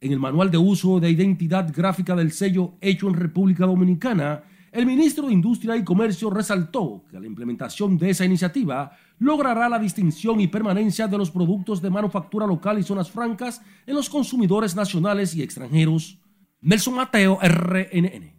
En 0.00 0.12
el 0.12 0.18
manual 0.18 0.50
de 0.50 0.56
uso 0.56 1.00
de 1.00 1.10
identidad 1.10 1.70
gráfica 1.74 2.16
del 2.16 2.32
sello 2.32 2.76
hecho 2.80 3.08
en 3.08 3.14
República 3.14 3.66
Dominicana, 3.66 4.42
el 4.72 4.86
ministro 4.86 5.26
de 5.26 5.32
Industria 5.32 5.76
y 5.76 5.84
Comercio 5.84 6.30
resaltó 6.30 7.04
que 7.10 7.18
la 7.18 7.26
implementación 7.26 7.96
de 7.96 8.10
esa 8.10 8.24
iniciativa 8.24 8.92
logrará 9.18 9.68
la 9.68 9.78
distinción 9.78 10.40
y 10.40 10.46
permanencia 10.46 11.08
de 11.08 11.18
los 11.18 11.30
productos 11.30 11.80
de 11.80 11.90
manufactura 11.90 12.46
local 12.46 12.78
y 12.78 12.82
zonas 12.82 13.10
francas 13.10 13.62
en 13.86 13.94
los 13.94 14.08
consumidores 14.08 14.76
nacionales 14.76 15.34
y 15.34 15.42
extranjeros. 15.42 16.18
Nelson 16.60 16.94
Mateo, 16.94 17.38
RNN. 17.40 18.32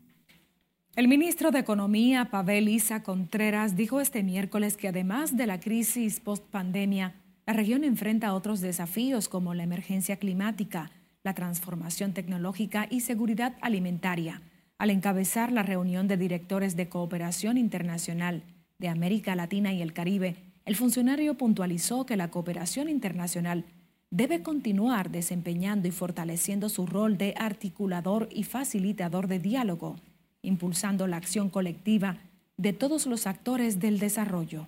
El 0.95 1.07
ministro 1.07 1.51
de 1.51 1.59
Economía, 1.59 2.29
Pavel 2.29 2.67
Isa 2.67 3.03
Contreras, 3.03 3.75
dijo 3.75 4.01
este 4.01 4.21
miércoles 4.21 4.75
que 4.75 4.89
además 4.89 5.37
de 5.37 5.47
la 5.47 5.59
crisis 5.59 6.19
post-pandemia, 6.19 7.15
la 7.45 7.53
región 7.53 7.83
enfrenta 7.83 8.33
otros 8.33 8.59
desafíos 8.59 9.29
como 9.29 9.53
la 9.53 9.63
emergencia 9.63 10.17
climática, 10.17 10.91
la 11.23 11.33
transformación 11.33 12.13
tecnológica 12.13 12.87
y 12.89 12.99
seguridad 12.99 13.55
alimentaria. 13.61 14.41
Al 14.79 14.91
encabezar 14.91 15.51
la 15.51 15.61
reunión 15.61 16.07
de 16.07 16.15
directores 16.15 16.77
de 16.77 16.87
cooperación 16.87 17.57
internacional 17.57 18.43
de 18.77 18.87
América 18.87 19.35
Latina 19.35 19.73
y 19.73 19.81
el 19.81 19.91
Caribe, 19.91 20.37
el 20.63 20.77
funcionario 20.77 21.33
puntualizó 21.33 22.05
que 22.05 22.15
la 22.15 22.31
cooperación 22.31 22.87
internacional 22.87 23.65
debe 24.09 24.41
continuar 24.41 25.11
desempeñando 25.11 25.89
y 25.89 25.91
fortaleciendo 25.91 26.69
su 26.69 26.85
rol 26.85 27.17
de 27.17 27.33
articulador 27.37 28.29
y 28.31 28.45
facilitador 28.45 29.27
de 29.27 29.39
diálogo, 29.39 29.97
impulsando 30.43 31.07
la 31.07 31.17
acción 31.17 31.49
colectiva 31.49 32.15
de 32.55 32.71
todos 32.71 33.05
los 33.05 33.27
actores 33.27 33.81
del 33.81 33.99
desarrollo. 33.99 34.67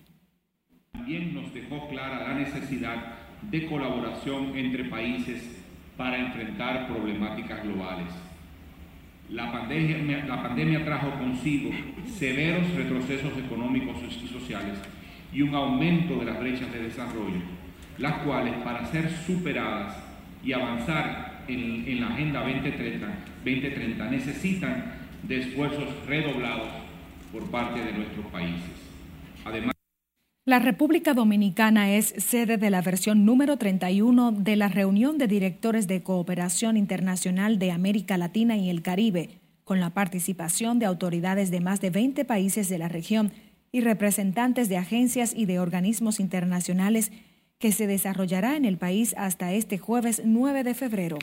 También 0.92 1.32
nos 1.32 1.54
dejó 1.54 1.88
clara 1.88 2.28
la 2.28 2.34
necesidad 2.34 3.14
de 3.50 3.66
colaboración 3.66 4.54
entre 4.58 4.84
países 4.90 5.42
para 5.96 6.18
enfrentar 6.18 6.86
problemáticas 6.86 7.62
globales. 7.62 8.12
La 9.32 9.50
pandemia, 9.50 10.84
trajo 10.84 11.10
consigo 11.18 11.70
severos 12.06 12.74
retrocesos 12.74 13.32
económicos 13.38 13.96
y 14.22 14.28
sociales 14.28 14.78
y 15.32 15.40
un 15.40 15.54
aumento 15.54 16.16
de 16.16 16.26
las 16.26 16.38
brechas 16.38 16.70
de 16.70 16.82
desarrollo, 16.82 17.40
las 17.96 18.18
cuales 18.24 18.52
para 18.62 18.84
ser 18.86 19.10
superadas 19.10 19.96
y 20.44 20.52
avanzar 20.52 21.44
en, 21.48 21.84
en 21.88 22.00
la 22.02 22.08
Agenda 22.08 22.40
2030, 22.40 23.06
2030 23.42 24.10
necesitan 24.10 24.94
de 25.22 25.38
esfuerzos 25.38 25.88
redoblados 26.06 26.68
por 27.32 27.50
parte 27.50 27.82
de 27.82 27.92
nuestros 27.92 28.26
países. 28.26 28.70
Además, 29.46 29.71
la 30.44 30.58
República 30.58 31.14
Dominicana 31.14 31.92
es 31.92 32.14
sede 32.18 32.56
de 32.56 32.68
la 32.68 32.82
versión 32.82 33.24
número 33.24 33.58
31 33.58 34.32
de 34.32 34.56
la 34.56 34.66
reunión 34.66 35.16
de 35.16 35.28
directores 35.28 35.86
de 35.86 36.02
cooperación 36.02 36.76
internacional 36.76 37.60
de 37.60 37.70
América 37.70 38.18
Latina 38.18 38.56
y 38.56 38.68
el 38.68 38.82
Caribe, 38.82 39.38
con 39.62 39.78
la 39.78 39.90
participación 39.90 40.80
de 40.80 40.86
autoridades 40.86 41.52
de 41.52 41.60
más 41.60 41.80
de 41.80 41.90
20 41.90 42.24
países 42.24 42.68
de 42.68 42.78
la 42.78 42.88
región 42.88 43.30
y 43.70 43.82
representantes 43.82 44.68
de 44.68 44.78
agencias 44.78 45.32
y 45.32 45.46
de 45.46 45.60
organismos 45.60 46.18
internacionales 46.18 47.12
que 47.60 47.70
se 47.70 47.86
desarrollará 47.86 48.56
en 48.56 48.64
el 48.64 48.78
país 48.78 49.14
hasta 49.16 49.52
este 49.52 49.78
jueves 49.78 50.22
9 50.24 50.64
de 50.64 50.74
febrero. 50.74 51.18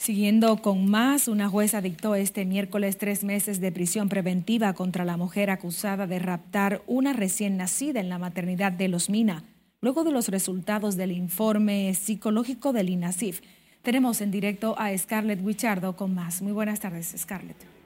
Siguiendo 0.00 0.62
con 0.62 0.86
más, 0.86 1.28
una 1.28 1.50
jueza 1.50 1.82
dictó 1.82 2.14
este 2.14 2.46
miércoles 2.46 2.96
tres 2.96 3.22
meses 3.22 3.60
de 3.60 3.70
prisión 3.70 4.08
preventiva 4.08 4.72
contra 4.72 5.04
la 5.04 5.18
mujer 5.18 5.50
acusada 5.50 6.06
de 6.06 6.18
raptar 6.18 6.80
una 6.86 7.12
recién 7.12 7.58
nacida 7.58 8.00
en 8.00 8.08
la 8.08 8.18
maternidad 8.18 8.72
de 8.72 8.88
Los 8.88 9.10
Mina, 9.10 9.44
luego 9.82 10.02
de 10.02 10.10
los 10.10 10.28
resultados 10.28 10.96
del 10.96 11.12
informe 11.12 11.92
psicológico 11.92 12.72
del 12.72 12.88
INASIF. 12.88 13.42
Tenemos 13.82 14.22
en 14.22 14.30
directo 14.30 14.74
a 14.78 14.96
Scarlett 14.96 15.44
Wichardo 15.44 15.94
con 15.96 16.14
más. 16.14 16.40
Muy 16.40 16.52
buenas 16.52 16.80
tardes, 16.80 17.14
Scarlett. 17.18 17.79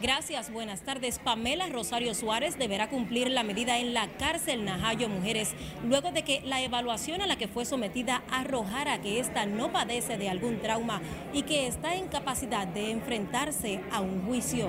Gracias, 0.00 0.52
buenas 0.52 0.82
tardes. 0.82 1.18
Pamela 1.18 1.66
Rosario 1.66 2.14
Suárez 2.14 2.56
deberá 2.56 2.88
cumplir 2.88 3.32
la 3.32 3.42
medida 3.42 3.78
en 3.78 3.94
la 3.94 4.06
cárcel 4.06 4.64
Najayo 4.64 5.08
Mujeres 5.08 5.54
luego 5.84 6.12
de 6.12 6.22
que 6.22 6.40
la 6.44 6.62
evaluación 6.62 7.20
a 7.20 7.26
la 7.26 7.36
que 7.36 7.48
fue 7.48 7.64
sometida 7.64 8.22
arrojara 8.30 9.00
que 9.00 9.18
ésta 9.18 9.44
no 9.46 9.72
padece 9.72 10.16
de 10.16 10.28
algún 10.28 10.60
trauma 10.60 11.02
y 11.32 11.42
que 11.42 11.66
está 11.66 11.96
en 11.96 12.06
capacidad 12.06 12.68
de 12.68 12.92
enfrentarse 12.92 13.80
a 13.90 14.00
un 14.00 14.24
juicio. 14.24 14.68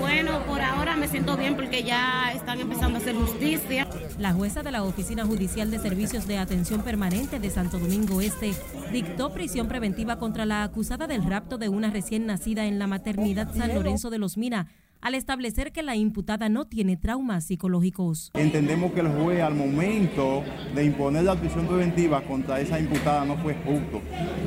Bueno, 0.00 0.42
por 0.46 0.62
ahora 0.62 0.96
me 0.96 1.06
siento 1.08 1.36
bien 1.36 1.54
porque 1.54 1.82
ya 1.82 2.32
están 2.34 2.60
empezando 2.60 2.98
a 2.98 3.02
hacer 3.02 3.14
justicia. 3.14 3.87
La 4.18 4.32
jueza 4.32 4.64
de 4.64 4.72
la 4.72 4.82
Oficina 4.82 5.24
Judicial 5.24 5.70
de 5.70 5.78
Servicios 5.78 6.26
de 6.26 6.38
Atención 6.38 6.82
Permanente 6.82 7.38
de 7.38 7.50
Santo 7.50 7.78
Domingo 7.78 8.20
Este 8.20 8.52
dictó 8.92 9.32
prisión 9.32 9.68
preventiva 9.68 10.18
contra 10.18 10.44
la 10.44 10.64
acusada 10.64 11.06
del 11.06 11.22
rapto 11.22 11.56
de 11.56 11.68
una 11.68 11.90
recién 11.90 12.26
nacida 12.26 12.66
en 12.66 12.80
la 12.80 12.88
maternidad 12.88 13.54
San 13.54 13.72
Lorenzo 13.72 14.10
de 14.10 14.18
los 14.18 14.36
Mina 14.36 14.66
al 15.00 15.14
establecer 15.14 15.70
que 15.70 15.84
la 15.84 15.94
imputada 15.94 16.48
no 16.48 16.66
tiene 16.66 16.96
traumas 16.96 17.44
psicológicos. 17.44 18.32
Entendemos 18.34 18.90
que 18.90 19.00
el 19.00 19.08
juez 19.08 19.40
al 19.40 19.54
momento 19.54 20.42
de 20.74 20.84
imponer 20.84 21.22
la 21.22 21.36
prisión 21.36 21.68
preventiva 21.68 22.20
contra 22.22 22.60
esa 22.60 22.80
imputada 22.80 23.24
no 23.24 23.36
fue 23.36 23.54
justo, 23.64 24.02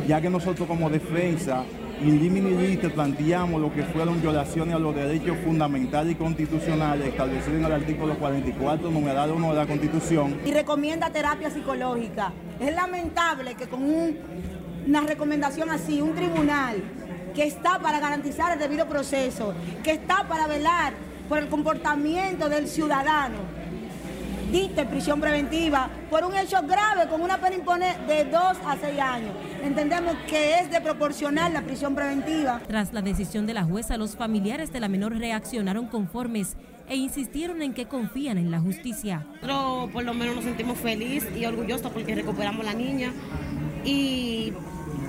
ya 0.05 0.19
que 0.19 0.29
nosotros 0.29 0.67
como 0.67 0.89
defensa 0.89 1.63
indíminamente 2.03 2.89
planteamos 2.89 3.61
lo 3.61 3.73
que 3.73 3.83
fueron 3.83 4.21
violaciones 4.21 4.75
a 4.75 4.79
los 4.79 4.95
derechos 4.95 5.37
fundamentales 5.43 6.13
y 6.13 6.15
constitucionales 6.15 7.07
establecidos 7.07 7.59
en 7.59 7.65
el 7.65 7.71
artículo 7.71 8.17
44, 8.17 8.89
numeral 8.89 9.31
1 9.31 9.49
de 9.49 9.55
la 9.55 9.67
Constitución. 9.67 10.39
Y 10.45 10.51
recomienda 10.51 11.09
terapia 11.11 11.49
psicológica. 11.51 12.33
Es 12.59 12.73
lamentable 12.73 13.55
que 13.55 13.67
con 13.67 13.83
un, 13.83 14.17
una 14.87 15.01
recomendación 15.01 15.69
así, 15.69 16.01
un 16.01 16.15
tribunal 16.15 16.81
que 17.35 17.45
está 17.45 17.79
para 17.79 17.99
garantizar 17.99 18.53
el 18.53 18.59
debido 18.59 18.87
proceso, 18.87 19.53
que 19.83 19.91
está 19.91 20.27
para 20.27 20.47
velar 20.47 20.93
por 21.29 21.37
el 21.37 21.47
comportamiento 21.47 22.49
del 22.49 22.67
ciudadano, 22.67 23.37
dicte 24.51 24.85
prisión 24.85 25.21
preventiva 25.21 25.89
por 26.09 26.23
un 26.25 26.35
hecho 26.35 26.61
grave 26.63 27.07
con 27.09 27.21
una 27.21 27.37
pena 27.37 27.55
impone 27.55 27.95
de 28.07 28.25
2 28.25 28.35
a 28.65 28.77
6 28.79 28.99
años. 28.99 29.31
Entendemos 29.63 30.15
que 30.27 30.59
es 30.59 30.69
de 30.69 30.81
proporcionar 30.81 31.51
la 31.51 31.61
prisión 31.61 31.95
preventiva. 31.95 32.61
Tras 32.67 32.93
la 32.93 33.01
decisión 33.01 33.45
de 33.45 33.53
la 33.53 33.63
jueza, 33.63 33.97
los 33.97 34.15
familiares 34.15 34.73
de 34.73 34.79
la 34.79 34.89
menor 34.89 35.17
reaccionaron 35.17 35.87
conformes 35.87 36.57
e 36.89 36.95
insistieron 36.95 37.61
en 37.61 37.73
que 37.73 37.85
confían 37.85 38.37
en 38.37 38.51
la 38.51 38.59
justicia. 38.59 39.25
Nosotros 39.41 39.91
por 39.91 40.03
lo 40.03 40.13
menos 40.13 40.35
nos 40.35 40.43
sentimos 40.43 40.77
felices 40.77 41.31
y 41.37 41.45
orgullosos 41.45 41.91
porque 41.91 42.13
recuperamos 42.13 42.65
la 42.65 42.73
niña 42.73 43.13
y 43.85 44.53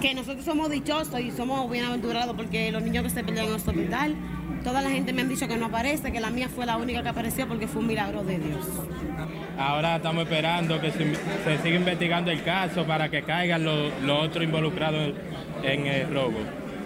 que 0.01 0.15
nosotros 0.15 0.45
somos 0.45 0.71
dichosos 0.71 1.21
y 1.21 1.31
somos 1.31 1.71
bienaventurados 1.71 2.37
porque 2.37 2.71
los 2.71 2.83
niños 2.83 3.05
que 3.05 3.11
se 3.11 3.25
pelean 3.25 3.47
en 3.47 3.53
el 3.53 3.57
hospital, 3.57 4.17
toda 4.63 4.81
la 4.81 4.91
gente 4.91 5.13
me 5.13 5.23
han 5.23 5.29
dicho 5.29 5.47
que 5.49 5.57
no 5.57 5.67
aparece, 5.67 6.13
que 6.13 6.21
la 6.21 6.31
mía 6.31 6.49
fue 6.49 6.67
la 6.67 6.77
única 6.77 7.03
que 7.03 7.09
apareció 7.09 7.47
porque 7.47 7.67
fue 7.67 7.81
un 7.81 7.89
milagro 7.89 8.23
de 8.25 8.39
Dios. 8.39 8.67
Ahora 9.59 9.97
estamos 9.97 10.25
esperando 10.25 10.81
que 10.81 10.91
se, 10.91 11.15
se 11.15 11.59
siga 11.63 11.77
investigando 11.77 12.31
el 12.31 12.43
caso 12.43 12.85
para 12.85 13.09
que 13.09 13.23
caigan 13.23 13.65
los, 13.65 13.93
los 14.03 14.25
otros 14.25 14.45
involucrados 14.45 15.13
en 15.63 15.87
el 15.87 16.13
robo. 16.13 16.39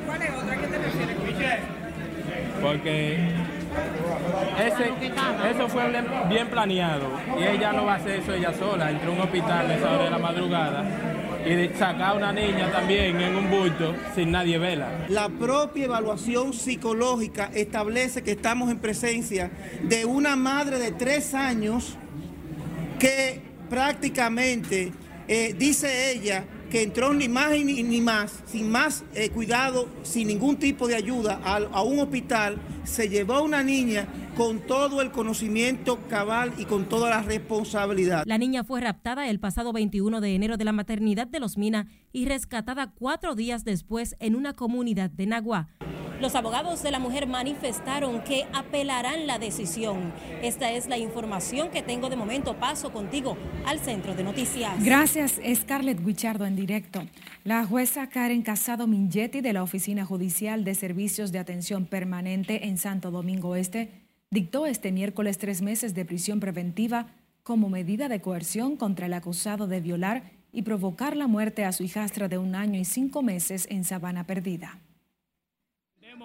¿Cuál 0.06 0.22
es 0.22 0.30
otra 0.30 0.56
que 0.56 0.66
te 0.66 0.78
refieres? 0.78 1.16
Porque 2.60 3.14
ese, 4.58 5.50
eso 5.50 5.68
fue 5.68 5.82
bien 6.28 6.48
planeado 6.48 7.10
y 7.38 7.44
ella 7.44 7.72
no 7.72 7.84
va 7.84 7.94
a 7.94 7.96
hacer 7.96 8.20
eso 8.20 8.32
ella 8.32 8.52
sola. 8.52 8.90
Entró 8.90 9.10
a 9.10 9.14
un 9.14 9.20
hospital 9.20 9.70
a 9.70 9.74
esa 9.74 9.92
hora 9.92 10.04
de 10.04 10.10
la 10.10 10.18
madrugada 10.18 10.84
y 11.46 11.68
sacar 11.78 12.02
a 12.02 12.14
una 12.14 12.32
niña 12.32 12.70
también 12.72 13.20
en 13.20 13.36
un 13.36 13.48
bulto 13.48 13.94
sin 14.14 14.32
nadie 14.32 14.58
vela. 14.58 15.06
La 15.08 15.28
propia 15.28 15.84
evaluación 15.84 16.52
psicológica 16.52 17.50
establece 17.54 18.22
que 18.22 18.32
estamos 18.32 18.70
en 18.70 18.78
presencia 18.78 19.50
de 19.82 20.04
una 20.04 20.34
madre 20.34 20.78
de 20.78 20.90
tres 20.90 21.34
años 21.34 21.96
que 22.98 23.40
prácticamente, 23.70 24.92
eh, 25.28 25.54
dice 25.56 26.12
ella, 26.12 26.44
que 26.70 26.82
entró 26.82 27.12
ni 27.14 27.28
más 27.28 27.50
ni, 27.50 27.82
ni 27.82 28.00
más, 28.00 28.42
sin 28.46 28.70
más 28.70 29.04
eh, 29.14 29.30
cuidado, 29.30 29.88
sin 30.02 30.28
ningún 30.28 30.56
tipo 30.56 30.88
de 30.88 30.94
ayuda, 30.94 31.40
a, 31.44 31.56
a, 31.56 31.82
un 31.82 31.98
hospital, 32.00 32.58
se 32.84 33.08
llevó 33.08 33.34
a 33.34 33.42
una 33.42 33.62
niña 33.62 34.06
con 34.36 34.60
todo 34.60 35.00
el 35.00 35.10
conocimiento 35.10 35.98
cabal 36.08 36.52
y 36.58 36.64
con 36.64 36.86
toda 36.88 37.10
la 37.10 37.22
responsabilidad. 37.22 38.24
La 38.26 38.38
niña 38.38 38.64
fue 38.64 38.80
raptada 38.80 39.28
el 39.28 39.40
pasado 39.40 39.72
21 39.72 40.20
de 40.20 40.34
enero 40.34 40.56
de 40.56 40.64
la 40.64 40.72
maternidad 40.72 41.26
de 41.26 41.40
Los 41.40 41.56
Mina 41.56 41.88
y 42.12 42.26
rescatada 42.26 42.92
cuatro 42.98 43.34
días 43.34 43.64
después 43.64 44.16
en 44.20 44.36
una 44.36 44.52
comunidad 44.52 45.10
de 45.10 45.26
Nagua. 45.26 45.68
Los 46.20 46.34
abogados 46.34 46.82
de 46.82 46.90
la 46.90 46.98
mujer 46.98 47.26
manifestaron 47.26 48.22
que 48.22 48.46
apelarán 48.54 49.26
la 49.26 49.38
decisión. 49.38 50.14
Esta 50.42 50.72
es 50.72 50.88
la 50.88 50.96
información 50.96 51.70
que 51.70 51.82
tengo 51.82 52.08
de 52.08 52.16
momento. 52.16 52.56
Paso 52.56 52.90
contigo 52.90 53.36
al 53.66 53.80
centro 53.80 54.14
de 54.14 54.24
noticias. 54.24 54.82
Gracias, 54.82 55.38
Scarlett 55.54 56.02
Guichardo 56.02 56.46
en 56.46 56.56
directo. 56.56 57.06
La 57.44 57.66
jueza 57.66 58.08
Karen 58.08 58.40
Casado 58.40 58.86
Mingetti 58.86 59.42
de 59.42 59.52
la 59.52 59.62
Oficina 59.62 60.06
Judicial 60.06 60.64
de 60.64 60.74
Servicios 60.74 61.32
de 61.32 61.38
Atención 61.38 61.84
Permanente 61.84 62.66
en 62.66 62.78
Santo 62.78 63.10
Domingo 63.10 63.54
Este 63.54 63.90
dictó 64.30 64.64
este 64.64 64.92
miércoles 64.92 65.36
tres 65.36 65.60
meses 65.60 65.94
de 65.94 66.06
prisión 66.06 66.40
preventiva 66.40 67.08
como 67.42 67.68
medida 67.68 68.08
de 68.08 68.22
coerción 68.22 68.76
contra 68.76 69.06
el 69.06 69.12
acusado 69.12 69.66
de 69.66 69.80
violar 69.80 70.32
y 70.50 70.62
provocar 70.62 71.14
la 71.14 71.26
muerte 71.26 71.66
a 71.66 71.72
su 71.72 71.82
hijastra 71.82 72.28
de 72.28 72.38
un 72.38 72.54
año 72.54 72.80
y 72.80 72.86
cinco 72.86 73.22
meses 73.22 73.66
en 73.70 73.84
Sabana 73.84 74.24
Perdida 74.24 74.80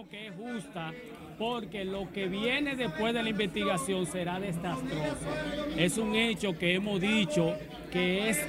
que 0.10 0.28
es 0.28 0.34
justa 0.36 0.94
porque 1.38 1.84
lo 1.84 2.12
que 2.12 2.28
viene 2.28 2.76
después 2.76 3.14
de 3.14 3.24
la 3.24 3.30
investigación 3.30 4.06
será 4.06 4.40
desastroso. 4.40 5.28
Es 5.78 5.98
un 5.98 6.16
hecho 6.16 6.58
que 6.58 6.76
hemos 6.76 7.02
dicho 7.02 7.56
que 7.92 8.30
es 8.30 8.40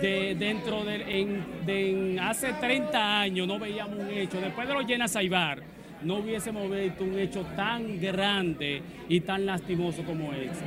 de, 0.00 0.34
dentro 0.34 0.84
de, 0.84 1.20
en, 1.20 1.66
de 1.66 2.18
hace 2.20 2.52
30 2.54 3.20
años 3.20 3.46
no 3.46 3.58
veíamos 3.58 3.98
un 3.98 4.10
hecho, 4.10 4.40
después 4.40 4.66
de 4.66 4.74
los 4.74 4.86
llenas 4.86 5.12
Saibar, 5.12 5.62
no 6.02 6.16
hubiésemos 6.16 6.70
visto 6.70 7.04
un 7.04 7.18
hecho 7.18 7.44
tan 7.54 8.00
grande 8.00 8.82
y 9.08 9.20
tan 9.20 9.44
lastimoso 9.44 10.02
como 10.04 10.32
ese. 10.32 10.64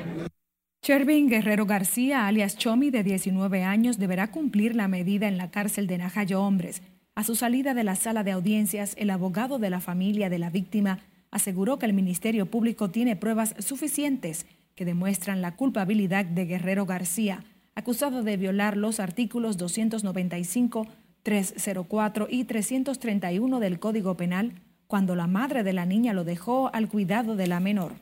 Chervin 0.84 1.30
Guerrero 1.30 1.66
García, 1.66 2.28
alias 2.28 2.58
Chomi, 2.58 2.90
de 2.90 3.04
19 3.04 3.64
años, 3.64 3.98
deberá 3.98 4.32
cumplir 4.32 4.76
la 4.76 4.88
medida 4.88 5.28
en 5.28 5.38
la 5.38 5.52
cárcel 5.52 5.88
de 5.88 6.00
Najayo 6.00 6.42
Hombres. 6.42 6.82
A 7.14 7.24
su 7.24 7.36
salida 7.36 7.74
de 7.74 7.84
la 7.84 7.96
sala 7.96 8.24
de 8.24 8.32
audiencias, 8.32 8.94
el 8.98 9.10
abogado 9.10 9.60
de 9.60 9.70
la 9.70 9.82
familia 9.82 10.30
de 10.30 10.40
la 10.40 10.50
víctima 10.50 11.00
aseguró 11.30 11.78
que 11.78 11.86
el 11.86 11.94
Ministerio 11.94 12.46
Público 12.46 12.90
tiene 12.90 13.18
pruebas 13.18 13.54
suficientes 13.60 14.46
que 14.76 14.86
demuestran 14.86 15.42
la 15.42 15.56
culpabilidad 15.56 16.26
de 16.26 16.46
Guerrero 16.46 16.86
García, 16.86 17.44
acusado 17.76 18.24
de 18.24 18.38
violar 18.38 18.78
los 18.78 19.00
artículos 19.00 19.58
295, 19.58 20.88
304 21.24 22.28
y 22.30 22.46
331 22.46 23.60
del 23.60 23.80
Código 23.80 24.16
Penal 24.16 24.54
cuando 24.88 25.16
la 25.16 25.28
madre 25.28 25.64
de 25.64 25.74
la 25.74 25.86
niña 25.86 26.14
lo 26.14 26.24
dejó 26.24 26.70
al 26.74 26.90
cuidado 26.90 27.36
de 27.36 27.48
la 27.48 27.60
menor. 27.60 27.94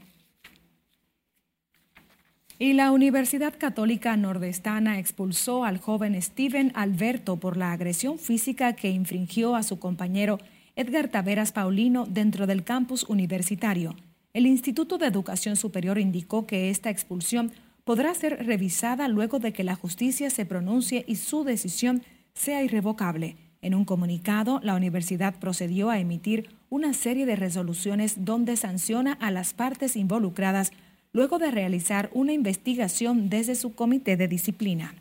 Y 2.62 2.74
la 2.74 2.91
Universidad 2.91 3.53
Católica 3.57 4.18
Nordestana 4.18 4.99
expulsó 4.99 5.64
al 5.64 5.78
joven 5.78 6.22
Steven 6.22 6.74
Alberto 6.76 7.38
por 7.38 7.55
la 7.55 7.72
agresión 7.72 8.20
física 8.20 8.74
que 8.74 8.89
infringió 8.89 9.55
a 9.55 9.64
su 9.64 9.80
compañero 9.80 10.39
Edgar 10.76 11.07
Taveras 11.07 11.53
Paulino 11.53 12.05
dentro 12.05 12.47
del 12.47 12.66
campus 12.66 13.05
universitario. 13.05 13.95
El 14.34 14.45
Instituto 14.45 14.97
de 14.97 15.07
Educación 15.07 15.55
Superior 15.55 15.99
indicó 15.99 16.45
que 16.45 16.70
esta 16.70 16.89
expulsión 16.89 17.53
podrá 17.86 18.14
ser 18.14 18.45
revisada 18.45 19.07
luego 19.07 19.39
de 19.39 19.53
que 19.53 19.64
la 19.64 19.76
justicia 19.76 20.30
se 20.30 20.45
pronuncie 20.45 21.05
y 21.07 21.16
su 21.16 21.45
decisión 21.45 22.03
sea 22.34 22.62
irrevocable. 22.62 23.38
En 23.62 23.74
un 23.74 23.86
comunicado, 23.86 24.60
la 24.64 24.76
universidad 24.76 25.39
procedió 25.39 25.89
a 25.89 25.99
emitir 25.99 26.49
una 26.70 26.91
serie 26.91 27.26
de 27.26 27.38
resoluciones 27.38 28.26
donde 28.26 28.57
sanciona 28.57 29.14
a 29.14 29.32
las 29.32 29.53
partes 29.53 29.95
involucradas 29.95 30.74
luego 31.12 31.39
de 31.39 31.51
realizar 31.51 32.10
una 32.14 32.34
investigación 32.34 33.30
desde 33.30 33.55
su 33.55 33.74
comité 33.74 34.18
de 34.18 34.28
disciplina. 34.28 34.95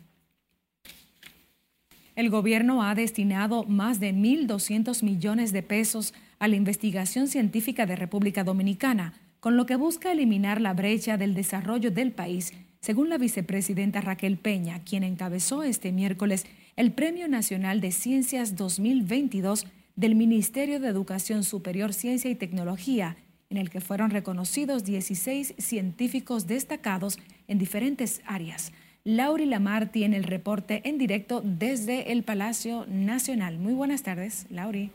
El 2.15 2.29
gobierno 2.29 2.83
ha 2.83 2.95
destinado 2.95 3.63
más 3.63 3.99
de 3.99 4.13
1.200 4.13 5.03
millones 5.03 5.53
de 5.53 5.63
pesos 5.63 6.13
a 6.39 6.47
la 6.47 6.55
investigación 6.55 7.27
científica 7.27 7.85
de 7.85 7.95
República 7.95 8.43
Dominicana, 8.43 9.13
con 9.39 9.55
lo 9.55 9.65
que 9.65 9.77
busca 9.77 10.11
eliminar 10.11 10.59
la 10.59 10.73
brecha 10.73 11.17
del 11.17 11.33
desarrollo 11.33 11.91
del 11.91 12.11
país, 12.11 12.53
según 12.81 13.09
la 13.09 13.17
vicepresidenta 13.17 14.01
Raquel 14.01 14.37
Peña, 14.37 14.83
quien 14.83 15.03
encabezó 15.03 15.63
este 15.63 15.91
miércoles 15.91 16.45
el 16.75 16.91
Premio 16.91 17.27
Nacional 17.27 17.81
de 17.81 17.91
Ciencias 17.91 18.55
2022 18.55 19.65
del 19.95 20.15
Ministerio 20.15 20.79
de 20.79 20.87
Educación 20.87 21.43
Superior, 21.43 21.93
Ciencia 21.93 22.29
y 22.31 22.35
Tecnología, 22.35 23.17
en 23.49 23.57
el 23.57 23.69
que 23.69 23.81
fueron 23.81 24.11
reconocidos 24.11 24.83
16 24.83 25.55
científicos 25.57 26.47
destacados 26.47 27.17
en 27.47 27.57
diferentes 27.57 28.21
áreas. 28.25 28.71
Lauri 29.03 29.45
Lamar 29.45 29.91
tiene 29.91 30.17
el 30.17 30.23
reporte 30.23 30.81
en 30.83 30.97
directo 30.97 31.41
desde 31.43 32.11
el 32.11 32.23
Palacio 32.23 32.85
Nacional. 32.87 33.57
Muy 33.57 33.73
buenas 33.73 34.03
tardes, 34.03 34.45
Lauri. 34.49 34.91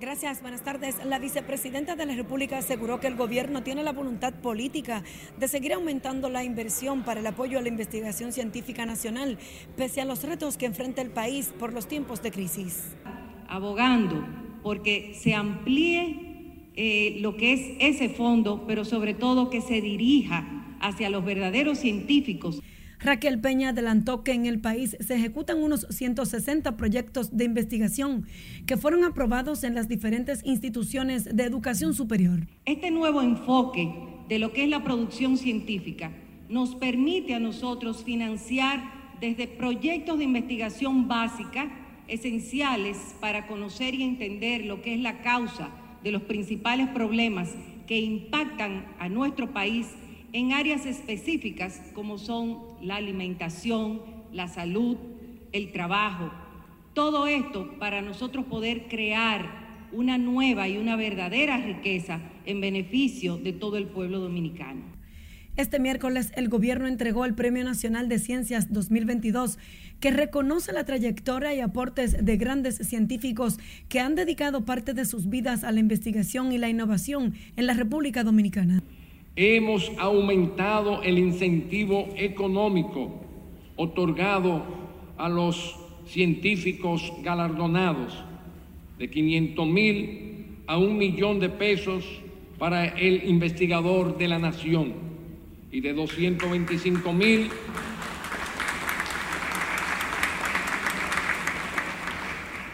Gracias, 0.00 0.42
buenas 0.42 0.62
tardes. 0.62 0.96
La 1.04 1.18
vicepresidenta 1.18 1.96
de 1.96 2.04
la 2.04 2.14
República 2.14 2.58
aseguró 2.58 3.00
que 3.00 3.06
el 3.06 3.16
gobierno 3.16 3.62
tiene 3.62 3.82
la 3.82 3.92
voluntad 3.92 4.34
política 4.34 5.02
de 5.38 5.48
seguir 5.48 5.72
aumentando 5.72 6.28
la 6.28 6.44
inversión 6.44 7.04
para 7.04 7.20
el 7.20 7.26
apoyo 7.26 7.58
a 7.58 7.62
la 7.62 7.68
investigación 7.68 8.32
científica 8.32 8.86
nacional, 8.86 9.38
pese 9.76 10.00
a 10.00 10.04
los 10.04 10.22
retos 10.22 10.56
que 10.56 10.66
enfrenta 10.66 11.00
el 11.00 11.10
país 11.10 11.54
por 11.58 11.72
los 11.72 11.88
tiempos 11.88 12.22
de 12.22 12.32
crisis. 12.32 12.96
Abogando 13.48 14.26
porque 14.62 15.14
se 15.14 15.34
amplíe 15.34 16.33
eh, 16.76 17.18
lo 17.20 17.36
que 17.36 17.52
es 17.52 17.60
ese 17.78 18.08
fondo, 18.08 18.64
pero 18.66 18.84
sobre 18.84 19.14
todo 19.14 19.48
que 19.48 19.60
se 19.60 19.80
dirija 19.80 20.76
hacia 20.80 21.08
los 21.08 21.24
verdaderos 21.24 21.78
científicos. 21.78 22.60
Raquel 22.98 23.38
Peña 23.38 23.68
adelantó 23.68 24.24
que 24.24 24.32
en 24.32 24.46
el 24.46 24.60
país 24.60 24.96
se 24.98 25.14
ejecutan 25.14 25.62
unos 25.62 25.86
160 25.90 26.76
proyectos 26.76 27.36
de 27.36 27.44
investigación 27.44 28.24
que 28.66 28.76
fueron 28.76 29.04
aprobados 29.04 29.62
en 29.62 29.74
las 29.74 29.88
diferentes 29.88 30.40
instituciones 30.44 31.24
de 31.24 31.44
educación 31.44 31.94
superior. 31.94 32.46
Este 32.64 32.90
nuevo 32.90 33.20
enfoque 33.22 33.92
de 34.28 34.38
lo 34.38 34.52
que 34.52 34.64
es 34.64 34.70
la 34.70 34.82
producción 34.82 35.36
científica 35.36 36.12
nos 36.48 36.74
permite 36.74 37.34
a 37.34 37.40
nosotros 37.40 38.02
financiar 38.04 38.82
desde 39.20 39.46
proyectos 39.46 40.18
de 40.18 40.24
investigación 40.24 41.06
básica 41.06 41.70
esenciales 42.08 43.14
para 43.20 43.46
conocer 43.46 43.94
y 43.94 44.02
entender 44.02 44.64
lo 44.64 44.82
que 44.82 44.94
es 44.94 45.00
la 45.00 45.22
causa 45.22 45.70
de 46.04 46.12
los 46.12 46.22
principales 46.22 46.88
problemas 46.88 47.52
que 47.88 47.98
impactan 47.98 48.86
a 48.98 49.08
nuestro 49.08 49.52
país 49.52 49.88
en 50.32 50.52
áreas 50.52 50.86
específicas 50.86 51.80
como 51.94 52.18
son 52.18 52.58
la 52.82 52.96
alimentación, 52.96 54.02
la 54.32 54.46
salud, 54.48 54.96
el 55.52 55.72
trabajo. 55.72 56.30
Todo 56.92 57.26
esto 57.26 57.78
para 57.78 58.02
nosotros 58.02 58.44
poder 58.44 58.86
crear 58.88 59.64
una 59.92 60.18
nueva 60.18 60.68
y 60.68 60.76
una 60.76 60.96
verdadera 60.96 61.56
riqueza 61.56 62.20
en 62.46 62.60
beneficio 62.60 63.36
de 63.38 63.52
todo 63.52 63.76
el 63.76 63.86
pueblo 63.86 64.20
dominicano. 64.20 64.93
Este 65.56 65.78
miércoles 65.78 66.32
el 66.34 66.48
gobierno 66.48 66.88
entregó 66.88 67.24
el 67.24 67.34
Premio 67.34 67.62
Nacional 67.62 68.08
de 68.08 68.18
Ciencias 68.18 68.72
2022 68.72 69.56
que 70.00 70.10
reconoce 70.10 70.72
la 70.72 70.84
trayectoria 70.84 71.54
y 71.54 71.60
aportes 71.60 72.24
de 72.24 72.36
grandes 72.36 72.78
científicos 72.78 73.60
que 73.88 74.00
han 74.00 74.16
dedicado 74.16 74.64
parte 74.64 74.94
de 74.94 75.04
sus 75.04 75.30
vidas 75.30 75.62
a 75.62 75.70
la 75.70 75.78
investigación 75.78 76.50
y 76.50 76.58
la 76.58 76.68
innovación 76.68 77.34
en 77.56 77.68
la 77.68 77.74
República 77.74 78.24
Dominicana. 78.24 78.82
Hemos 79.36 79.92
aumentado 79.96 81.04
el 81.04 81.18
incentivo 81.18 82.08
económico 82.16 83.20
otorgado 83.76 84.64
a 85.16 85.28
los 85.28 85.76
científicos 86.08 87.12
galardonados 87.22 88.24
de 88.98 89.08
500 89.08 89.68
mil 89.68 90.46
a 90.66 90.78
un 90.78 90.98
millón 90.98 91.38
de 91.38 91.48
pesos 91.48 92.04
para 92.58 92.86
el 92.86 93.28
investigador 93.28 94.18
de 94.18 94.26
la 94.26 94.40
nación 94.40 95.13
y 95.74 95.80
de 95.80 95.92
225 95.92 97.12
mil 97.12 97.50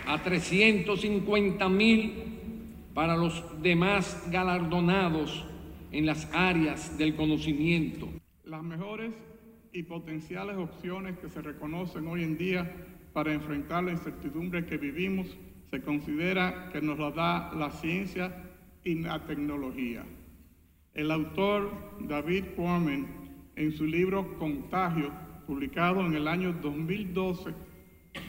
a 0.07 0.23
350 0.23 1.69
mil 1.71 2.13
para 2.93 3.17
los 3.17 3.43
demás 3.63 4.23
galardonados 4.31 5.47
en 5.93 6.05
las 6.05 6.29
áreas 6.35 6.99
del 6.99 7.17
conocimiento. 7.17 8.07
Las 8.45 8.63
mejores 8.63 9.13
y 9.73 9.85
potenciales 9.85 10.59
opciones 10.59 11.17
que 11.21 11.31
se 11.31 11.41
reconocen 11.41 12.07
hoy 12.07 12.23
en 12.23 12.37
día 12.37 12.71
para 13.15 13.33
enfrentar 13.33 13.83
la 13.83 13.93
incertidumbre 13.93 14.67
que 14.67 14.77
vivimos 14.77 15.27
se 15.71 15.81
considera 15.81 16.69
que 16.71 16.83
nos 16.83 16.99
la 16.99 17.13
da 17.13 17.55
la 17.55 17.71
ciencia 17.71 18.45
y 18.85 18.97
la 18.97 19.25
tecnología. 19.25 20.05
El 20.95 21.13
autor 21.13 21.71
David 22.01 22.47
Quammen, 22.57 23.07
en 23.55 23.73
su 23.77 23.85
libro 23.85 24.37
Contagio, 24.39 25.13
publicado 25.47 26.05
en 26.05 26.15
el 26.15 26.27
año 26.27 26.53
2012, 26.53 27.55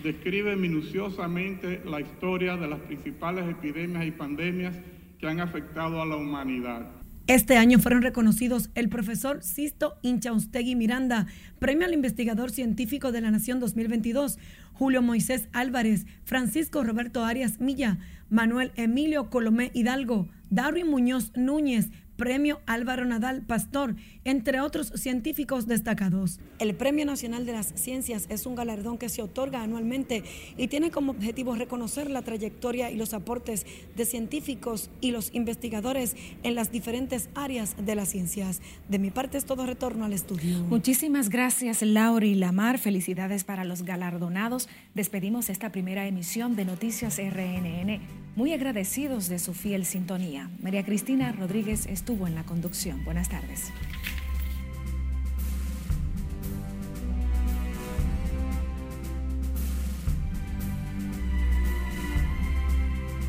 describe 0.04 0.56
minuciosamente 0.56 1.82
la 1.86 2.02
historia 2.02 2.58
de 2.58 2.68
las 2.68 2.80
principales 2.82 3.50
epidemias 3.50 4.06
y 4.06 4.12
pandemias 4.12 4.76
que 5.20 5.28
han 5.28 5.40
afectado 5.40 6.04
a 6.04 6.06
la 6.06 6.18
humanidad. 6.18 6.88
Este 7.26 7.58
año 7.58 7.80
fueron 7.80 8.04
reconocidos 8.04 8.70
el 8.76 8.90
profesor 8.90 9.42
Sisto 9.42 9.96
Inchaustegui 10.04 10.76
Miranda, 10.76 11.26
Premio 11.60 11.88
al 11.88 11.94
Investigador 11.94 12.52
Científico 12.52 13.12
de 13.12 13.22
la 13.22 13.32
Nación 13.32 13.60
2022, 13.60 14.38
Julio 14.74 15.02
Moisés 15.02 15.48
Álvarez, 15.54 16.06
Francisco 16.26 16.84
Roberto 16.84 17.24
Arias 17.24 17.60
Milla, 17.60 17.98
Manuel 18.30 18.72
Emilio 18.76 19.30
Colomé 19.30 19.72
Hidalgo, 19.74 20.28
Darwin 20.50 20.88
Muñoz 20.90 21.32
Núñez, 21.36 21.90
Premio 22.22 22.62
Álvaro 22.68 23.04
Nadal 23.04 23.42
Pastor, 23.42 23.96
entre 24.26 24.62
otros 24.62 24.94
científicos 24.94 25.66
destacados. 25.66 26.40
El 26.60 26.76
Premio 26.76 27.04
Nacional 27.04 27.48
de 27.48 27.54
las 27.54 27.74
Ciencias 27.74 28.28
es 28.30 28.46
un 28.46 28.54
galardón 28.54 29.00
que 29.00 29.10
se 29.10 29.24
otorga 29.24 29.64
anualmente 29.64 30.24
y 30.56 30.68
tiene 30.68 30.92
como 30.92 31.14
objetivo 31.14 31.56
reconocer 31.56 32.12
la 32.12 32.22
trayectoria 32.22 32.92
y 32.92 32.96
los 32.96 33.16
aportes 33.16 33.66
de 33.96 34.06
científicos 34.06 34.92
y 35.02 35.10
los 35.10 35.34
investigadores 35.34 36.16
en 36.44 36.54
las 36.54 36.72
diferentes 36.72 37.28
áreas 37.34 37.76
de 37.84 37.96
las 37.96 38.10
ciencias. 38.10 38.62
De 38.88 39.00
mi 39.00 39.10
parte 39.10 39.40
es 39.40 39.46
todo 39.46 39.66
retorno 39.66 40.06
al 40.06 40.14
estudio. 40.14 40.60
Muchísimas 40.66 41.28
gracias 41.28 41.82
Laura 41.82 42.28
y 42.28 42.36
Lamar. 42.36 42.78
Felicidades 42.78 43.44
para 43.46 43.64
los 43.64 43.82
galardonados. 43.82 44.70
Despedimos 44.94 45.50
esta 45.50 45.72
primera 45.72 46.06
emisión 46.06 46.58
de 46.58 46.66
Noticias 46.66 47.18
RNN. 47.18 48.02
Muy 48.36 48.52
agradecidos 48.52 49.30
de 49.30 49.40
su 49.40 49.54
fiel 49.54 49.86
sintonía. 49.86 50.50
María 50.62 50.84
Cristina 50.84 51.32
Rodríguez 51.32 51.86
estuvo 51.86 52.28
en 52.28 52.36
la 52.36 52.44
conducción. 52.44 53.06
Buenas 53.06 53.30
tardes. 53.30 53.72